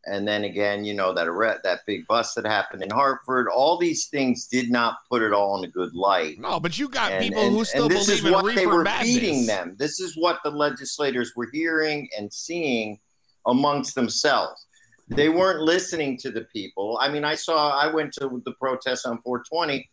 [0.05, 3.47] and then again, you know that arre- that big bust that happened in Hartford.
[3.47, 6.39] All these things did not put it all in a good light.
[6.39, 8.55] no, but you got And, people and- who still and this believe is in what
[8.55, 9.13] they were madness.
[9.13, 9.75] feeding them.
[9.79, 12.99] This is what the legislators were hearing and seeing
[13.47, 14.65] amongst themselves.
[15.07, 16.97] They weren't listening to the people.
[16.99, 17.69] I mean, I saw.
[17.77, 19.87] I went to the protest on 420.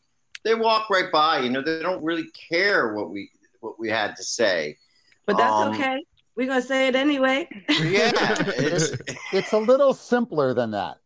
[0.44, 1.40] They walk right by.
[1.40, 4.77] You know, they don't really care what we what we had to say.
[5.27, 6.02] but that's Um, okay
[6.35, 8.10] we're gonna say it anyway Yeah,
[8.56, 8.97] it's,
[9.32, 10.98] It's a little simpler than that.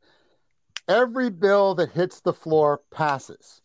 [0.89, 3.61] Every bill that hits the floor passes.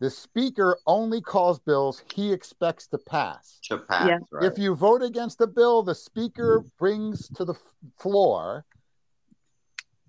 [0.00, 3.58] The speaker only calls bills he expects to pass.
[3.64, 4.08] to pass.
[4.08, 4.18] Yeah.
[4.30, 4.50] Right?
[4.50, 8.64] If you vote against a bill the speaker brings to the f- floor,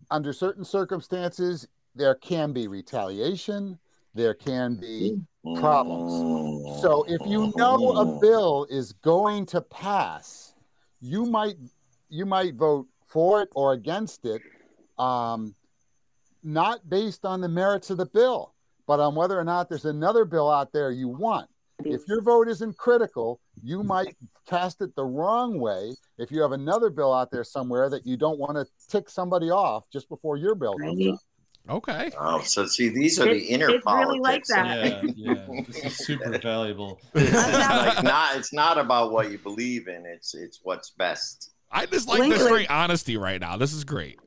[0.10, 3.78] under certain circumstances, there can be retaliation,
[4.18, 5.22] there can be
[5.56, 6.82] problems.
[6.82, 10.54] So if you know a bill is going to pass,
[11.00, 11.56] you might
[12.10, 14.42] you might vote for it or against it,
[14.98, 15.56] um,
[16.44, 18.54] not based on the merits of the bill,
[18.88, 21.50] but on whether or not there's another bill out there you want.
[21.86, 24.16] If your vote isn't critical, you might
[24.50, 28.18] cast it the wrong way if you have another bill out there somewhere that you
[28.18, 31.20] don't want to tick somebody off just before your bill comes up.
[31.70, 32.12] Okay.
[32.20, 35.04] Oh, so see, these are the It's- inner it's really like that.
[35.04, 35.62] Yeah, yeah.
[35.68, 37.00] This is super valuable.
[37.14, 38.38] it's like not.
[38.38, 40.06] It's not about what you believe in.
[40.06, 41.52] It's it's what's best.
[41.72, 43.58] I just like the Winkler- straight honesty right now.
[43.58, 44.20] This is great.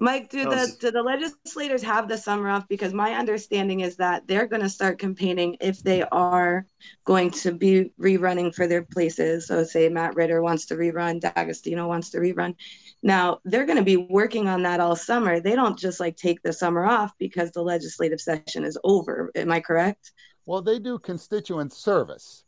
[0.00, 2.68] Mike, do the do the legislators have the summer off?
[2.68, 6.66] Because my understanding is that they're going to start campaigning if they are
[7.04, 9.48] going to be rerunning for their places.
[9.48, 12.54] So, say Matt Ritter wants to rerun, D'Agostino wants to rerun.
[13.02, 15.40] Now they're going to be working on that all summer.
[15.40, 19.30] They don't just like take the summer off because the legislative session is over.
[19.34, 20.12] Am I correct?
[20.46, 22.44] Well, they do constituent service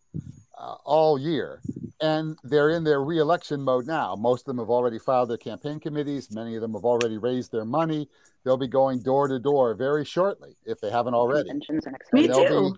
[0.59, 1.61] uh, all year,
[2.01, 4.17] and they're in their reelection mode now.
[4.17, 6.31] Most of them have already filed their campaign committees.
[6.31, 8.09] Many of them have already raised their money.
[8.45, 11.51] They'll be going door to door very shortly if they haven't already.
[11.51, 12.33] Conventions are next Me week.
[12.33, 12.77] they'll too.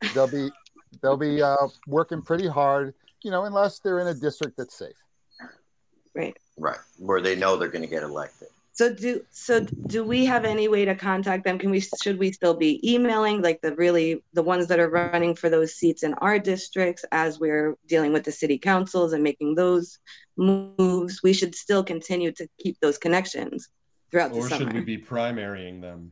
[0.00, 0.50] Be, they'll be
[1.02, 4.96] they'll be uh, working pretty hard, you know, unless they're in a district that's safe.
[6.14, 6.36] Right.
[6.56, 8.48] Right, where they know they're going to get elected.
[8.74, 11.60] So do so do we have any way to contact them?
[11.60, 15.36] Can we should we still be emailing like the really the ones that are running
[15.36, 19.54] for those seats in our districts as we're dealing with the city councils and making
[19.54, 20.00] those
[20.36, 21.22] moves?
[21.22, 23.68] We should still continue to keep those connections
[24.10, 24.46] throughout the summer.
[24.46, 24.70] Or summer.
[24.70, 26.10] should we be primarying them?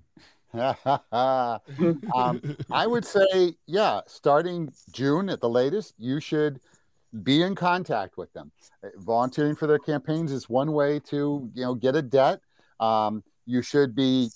[2.15, 6.61] um, I would say, yeah, starting June at the latest, you should
[7.23, 8.51] be in contact with them.
[8.83, 12.41] Uh, Volunteering for their campaigns is one way to, you know, get a debt.
[12.81, 14.31] Um, you should be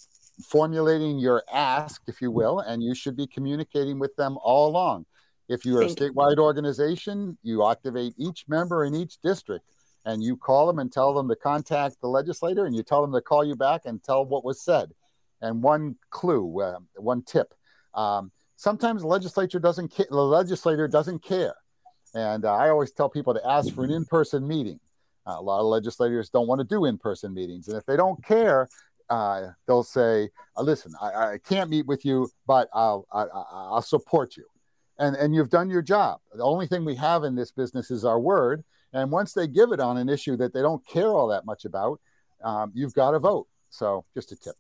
[0.48, 5.07] formulating your ask, if you will, and you should be communicating with them all along.
[5.48, 6.12] If you are a Thank you.
[6.12, 9.65] statewide organization, you activate each member in each district
[10.05, 13.12] and you call them and tell them to contact the legislator and you tell them
[13.12, 14.93] to call you back and tell what was said.
[15.40, 17.53] And one clue, uh, one tip.
[17.94, 21.55] Um, sometimes the legislature doesn't ca- the legislator doesn't care.
[22.16, 24.80] And uh, I always tell people to ask for an in-person meeting.
[25.26, 28.24] Uh, a lot of legislators don't want to do in-person meetings, and if they don't
[28.24, 28.68] care,
[29.10, 33.44] uh, they'll say, uh, "Listen, I, I can't meet with you, but I'll I, I-
[33.74, 34.47] I'll support you."
[34.98, 36.20] And and you've done your job.
[36.32, 38.64] The only thing we have in this business is our word.
[38.93, 41.66] And once they give it on an issue that they don't care all that much
[41.66, 42.01] about,
[42.43, 43.47] um, you've got to vote.
[43.68, 44.55] So just a tip.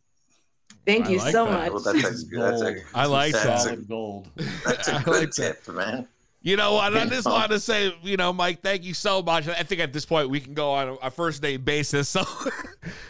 [0.84, 1.52] Thank I you like so that.
[1.52, 1.70] much.
[1.72, 3.56] Well, that's a, that's a, I like that's that.
[3.56, 4.28] a, Solid gold.
[4.64, 5.64] that's a I good like that.
[5.64, 6.06] tip, man.
[6.46, 6.96] You know what?
[6.96, 9.48] I just wanted to say, you know, Mike, thank you so much.
[9.48, 12.08] I think at this point we can go on a, first name basis.
[12.16, 12.22] So,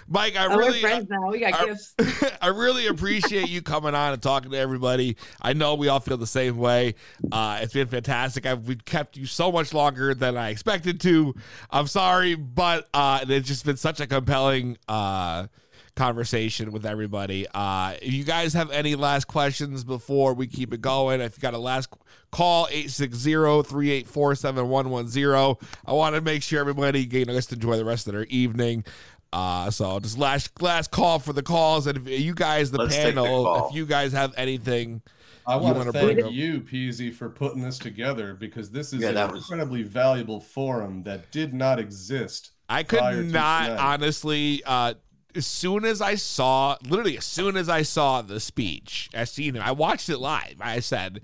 [0.08, 1.30] Mike, I Oh, really, friends now.
[1.30, 1.94] We got I- gifts.
[2.40, 5.18] I really appreciate you coming on and talking to everybody.
[5.42, 6.94] I know we all feel the same way.
[7.30, 8.46] Uh, it's been fantastic.
[8.46, 11.34] I've we kept you so much longer than I expected to.
[11.70, 15.48] I'm sorry, but uh, it's just been such a compelling uh,
[15.96, 17.46] conversation with everybody.
[17.52, 21.40] Uh, if you guys have any last questions before we keep it going, if you
[21.40, 21.88] got a last
[22.30, 25.60] call 860-384-7110.
[25.86, 28.24] I want to make sure everybody you know, gets to enjoy the rest of their
[28.26, 28.84] evening.
[29.32, 32.94] Uh, so just last last call for the calls, and if you guys, the Let's
[32.94, 35.02] take the panel, if you guys have anything
[35.46, 39.02] I you want wanna thank bring you, Peasy, for putting this together because this is
[39.02, 42.52] Yeah, an was- incredibly valuable forum that did not exist.
[42.68, 43.80] I could prior not tonight.
[43.80, 44.62] honestly.
[44.64, 44.94] Uh,
[45.36, 49.56] as soon as I saw, literally, as soon as I saw the speech, I seen
[49.56, 49.60] it.
[49.60, 50.56] I watched it live.
[50.60, 51.20] I said,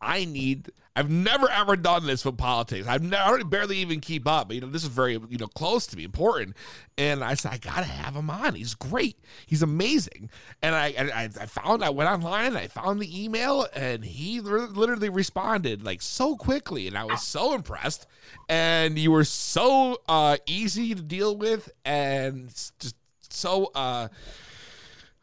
[0.00, 0.70] I need.
[0.94, 2.86] I've never ever done this with politics.
[2.86, 4.50] I've never, I barely even keep up.
[4.50, 6.56] You know, this is very you know close to me, important.
[6.96, 8.54] And I said, I gotta have him on.
[8.54, 9.18] He's great.
[9.46, 10.30] He's amazing.
[10.62, 15.10] And I I, I found I went online I found the email and he literally
[15.10, 18.06] responded like so quickly, and I was so impressed.
[18.48, 22.96] And you were so uh, easy to deal with and just
[23.36, 24.08] so uh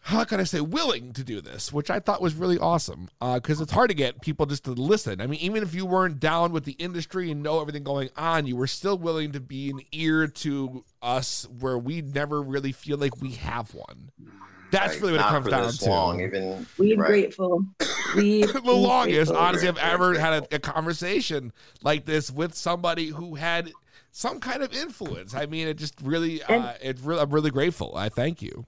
[0.05, 3.07] how can I say willing to do this, which I thought was really awesome.
[3.21, 5.21] Because it's hard to get people just to listen.
[5.21, 8.45] I mean, even if you weren't down with the industry and know everything going on,
[8.45, 12.97] you were still willing to be an ear to us where we never really feel
[12.97, 14.09] like we have one.
[14.71, 15.89] That's Right, really what it comes for down this to.
[15.89, 17.07] long, even We're right.
[17.07, 17.63] grateful.
[18.15, 19.37] We the longest, grateful.
[19.37, 23.71] honestly, I've Very ever had a, a conversation like this with somebody who had
[24.13, 25.33] some kind of influence.
[25.33, 27.93] I mean, it just really, And- uh, it's really, I'm really grateful.
[27.97, 28.65] I thank you.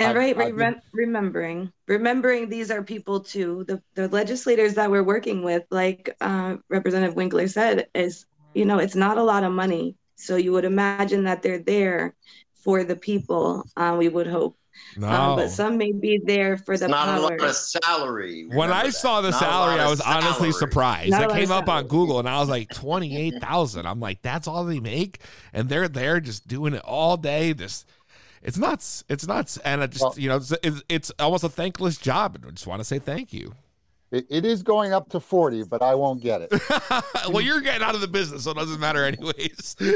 [0.00, 3.62] And I've- right, right, I've rem- remembering, remembering these are people too.
[3.68, 8.78] The the legislators that we're working with, like uh, Representative Winkler said, is you know
[8.78, 12.14] it's not a lot of money, so you would imagine that they're there
[12.64, 13.62] for the people.
[13.76, 14.56] Uh, we would hope,
[14.96, 17.20] No, um, but some may be there for It's the not a power.
[17.38, 18.46] lot of salary.
[18.46, 18.94] When I that.
[18.94, 21.10] saw the Not salary, I of was honestly surprised.
[21.10, 21.86] Not a came of up on.
[21.86, 23.86] Google, and I was like, twenty eight thousand.
[23.86, 25.18] I'm like, that's all they make,
[25.52, 27.54] and they're there just doing it all day.
[27.54, 27.86] Just,
[28.42, 29.04] it's nuts.
[29.08, 32.34] It's nuts, and I just, Well- you know, it's, it's, it's almost a thankless job,
[32.36, 33.54] and I just want to say thank you.
[34.14, 36.52] It, it is going up to 40, but I won't get it.
[37.30, 39.76] well, you're getting out of the business, so it doesn't matter anyways.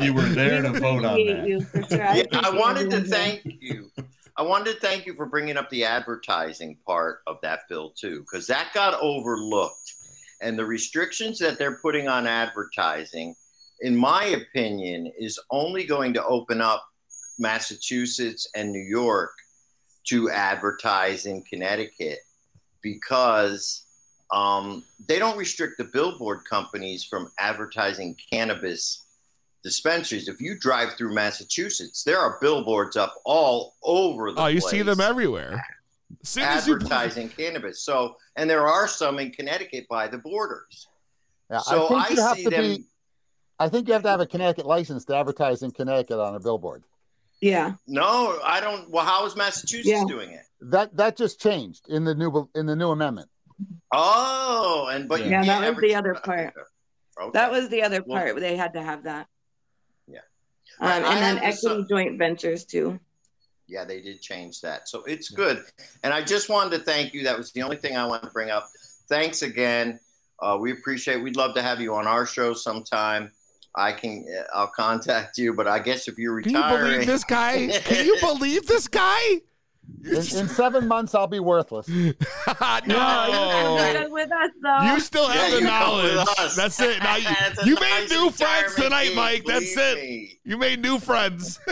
[0.00, 1.48] You were there to vote on appreciate that.
[1.48, 1.98] you for sure.
[1.98, 3.90] Yeah, I wanted to thank you.
[4.36, 8.20] I wanted to thank you for bringing up the advertising part of that bill too,
[8.20, 9.92] because that got overlooked.
[10.40, 13.34] And the restrictions that they're putting on advertising,
[13.80, 16.82] in my opinion, is only going to open up
[17.38, 19.32] Massachusetts and New York
[20.08, 22.20] to advertise in Connecticut
[22.82, 23.84] because
[24.32, 29.04] um, they don't restrict the billboard companies from advertising cannabis
[29.62, 30.28] dispensaries.
[30.28, 34.82] If you drive through Massachusetts, there are billboards up all over the oh, you see
[34.82, 35.62] them everywhere.
[36.24, 36.42] As you-
[36.74, 37.82] advertising cannabis.
[37.82, 40.88] So, and there are some in Connecticut by the borders.
[41.50, 42.62] Yeah, So I I, think you have see to them.
[42.62, 42.84] be.
[43.58, 46.40] I think you have to have a Connecticut license to advertise in Connecticut on a
[46.40, 46.82] billboard.
[47.40, 48.90] Yeah, No, I don't.
[48.90, 50.04] Well, how is Massachusetts Yeah.
[50.06, 50.42] doing it?
[50.60, 53.30] That that just changed in the new in the new amendment.
[53.92, 56.54] Oh, and but you Yeah, that was the other part.
[57.20, 57.30] Okay.
[57.34, 58.40] that was the other Well- part.
[58.40, 59.26] they had to have that.
[60.06, 60.20] Yeah.
[60.80, 62.98] Um, I- I and then have to equity joint ventures too.
[63.66, 64.88] Yeah, they did change that.
[64.88, 65.64] So it's good.
[66.02, 67.22] And I just wanted to thank you.
[67.24, 68.68] That was the only thing I wanted to bring up.
[69.08, 69.98] Thanks again.
[70.40, 71.22] Uh, we appreciate.
[71.22, 73.32] We'd love to have you on our show sometime.
[73.74, 74.24] I can.
[74.36, 75.52] Uh, I'll contact you.
[75.54, 77.68] But I guess if you're Can you believe this guy?
[77.84, 79.40] Can you believe this guy?
[80.04, 81.88] In, in seven months, I'll be worthless.
[81.88, 82.12] no,
[82.86, 84.80] Good with us though.
[84.82, 86.54] You still have Yeah, the you come with knowledge.
[86.56, 87.02] That's it.
[87.02, 89.44] Now you, That's a you nice made new friends tonight, gig, Mike.
[89.44, 89.96] That's it.
[89.98, 90.38] me.
[90.44, 91.58] You made new friends.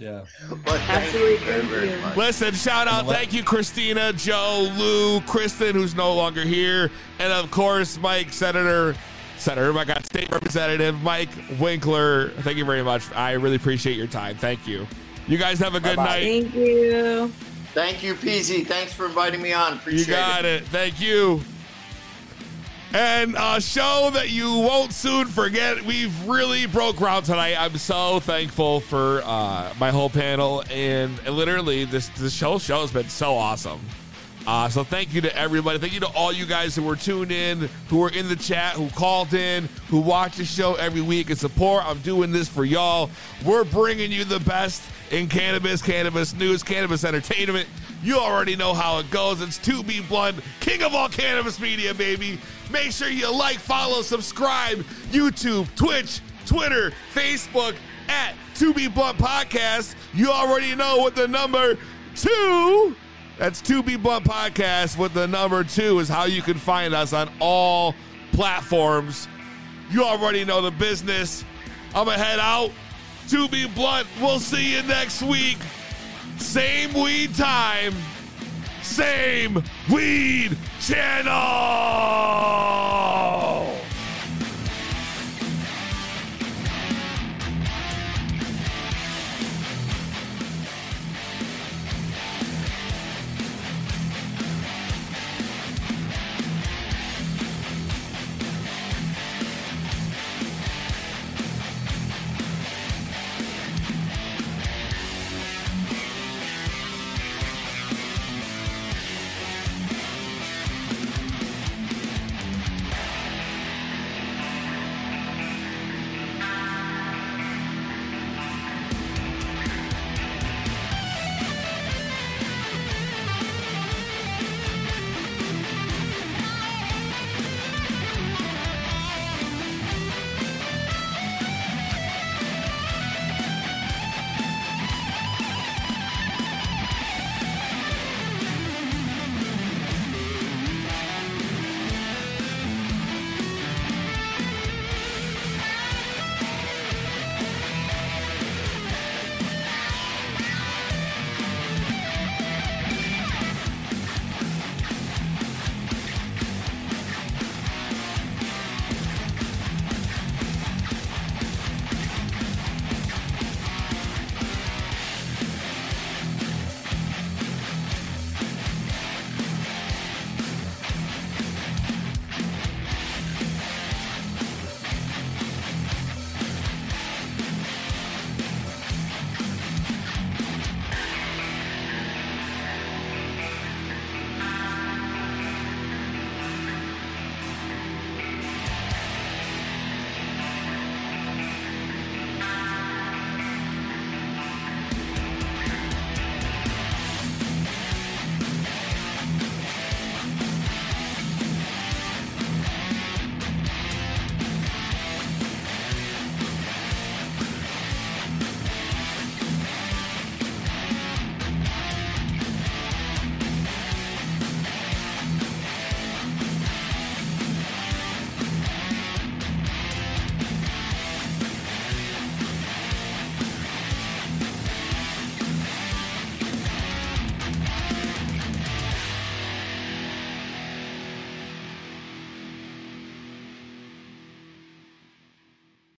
[0.00, 0.24] Yeah.
[0.64, 1.98] But thank you very, thank very you.
[1.98, 2.16] much.
[2.16, 7.50] Listen, shout out, thank you, Christina, Joe, Lou, Kristen, who's no longer here, and of
[7.50, 8.96] course, Mike, Senator,
[9.38, 12.30] Senator, my God, State Representative Mike Winkler.
[12.40, 13.10] Thank you very much.
[13.12, 14.36] I really appreciate your time.
[14.36, 14.86] Thank you.
[15.28, 16.22] You guys have a good Bye-bye.
[16.22, 16.42] night.
[16.42, 17.32] Thank you.
[17.74, 18.66] Thank you, PZ.
[18.66, 19.74] Thanks for inviting me on.
[19.74, 20.64] Appreciate You got it.
[20.68, 21.40] Thank you.
[22.94, 25.82] And a show that you won't soon forget.
[25.84, 27.56] We've really broke ground tonight.
[27.58, 32.92] I'm so thankful for uh, my whole panel, and literally this this whole show has
[32.92, 33.80] been so awesome.
[34.46, 35.78] Uh, so thank you to everybody.
[35.78, 38.74] Thank you to all you guys who were tuned in, who were in the chat,
[38.74, 41.84] who called in, who watch the show every week and support.
[41.84, 43.10] I'm doing this for y'all.
[43.44, 47.68] We're bringing you the best in cannabis, cannabis news, cannabis entertainment.
[48.02, 49.40] You already know how it goes.
[49.40, 52.38] It's 2B blunt, king of all cannabis media, baby.
[52.70, 54.78] Make sure you like, follow, subscribe,
[55.10, 57.74] YouTube, Twitch, Twitter, Facebook
[58.08, 59.96] at 2B Blunt Podcast.
[60.14, 61.76] You already know what the number
[62.14, 62.94] two.
[63.38, 67.12] That's To Be Blunt Podcast with the number two is how you can find us
[67.12, 67.94] on all
[68.32, 69.28] platforms.
[69.90, 71.44] You already know the business.
[71.94, 72.70] I'm going to head out.
[73.28, 75.58] To Be Blunt, we'll see you next week.
[76.38, 77.94] Same weed time,
[78.82, 81.32] same weed channel.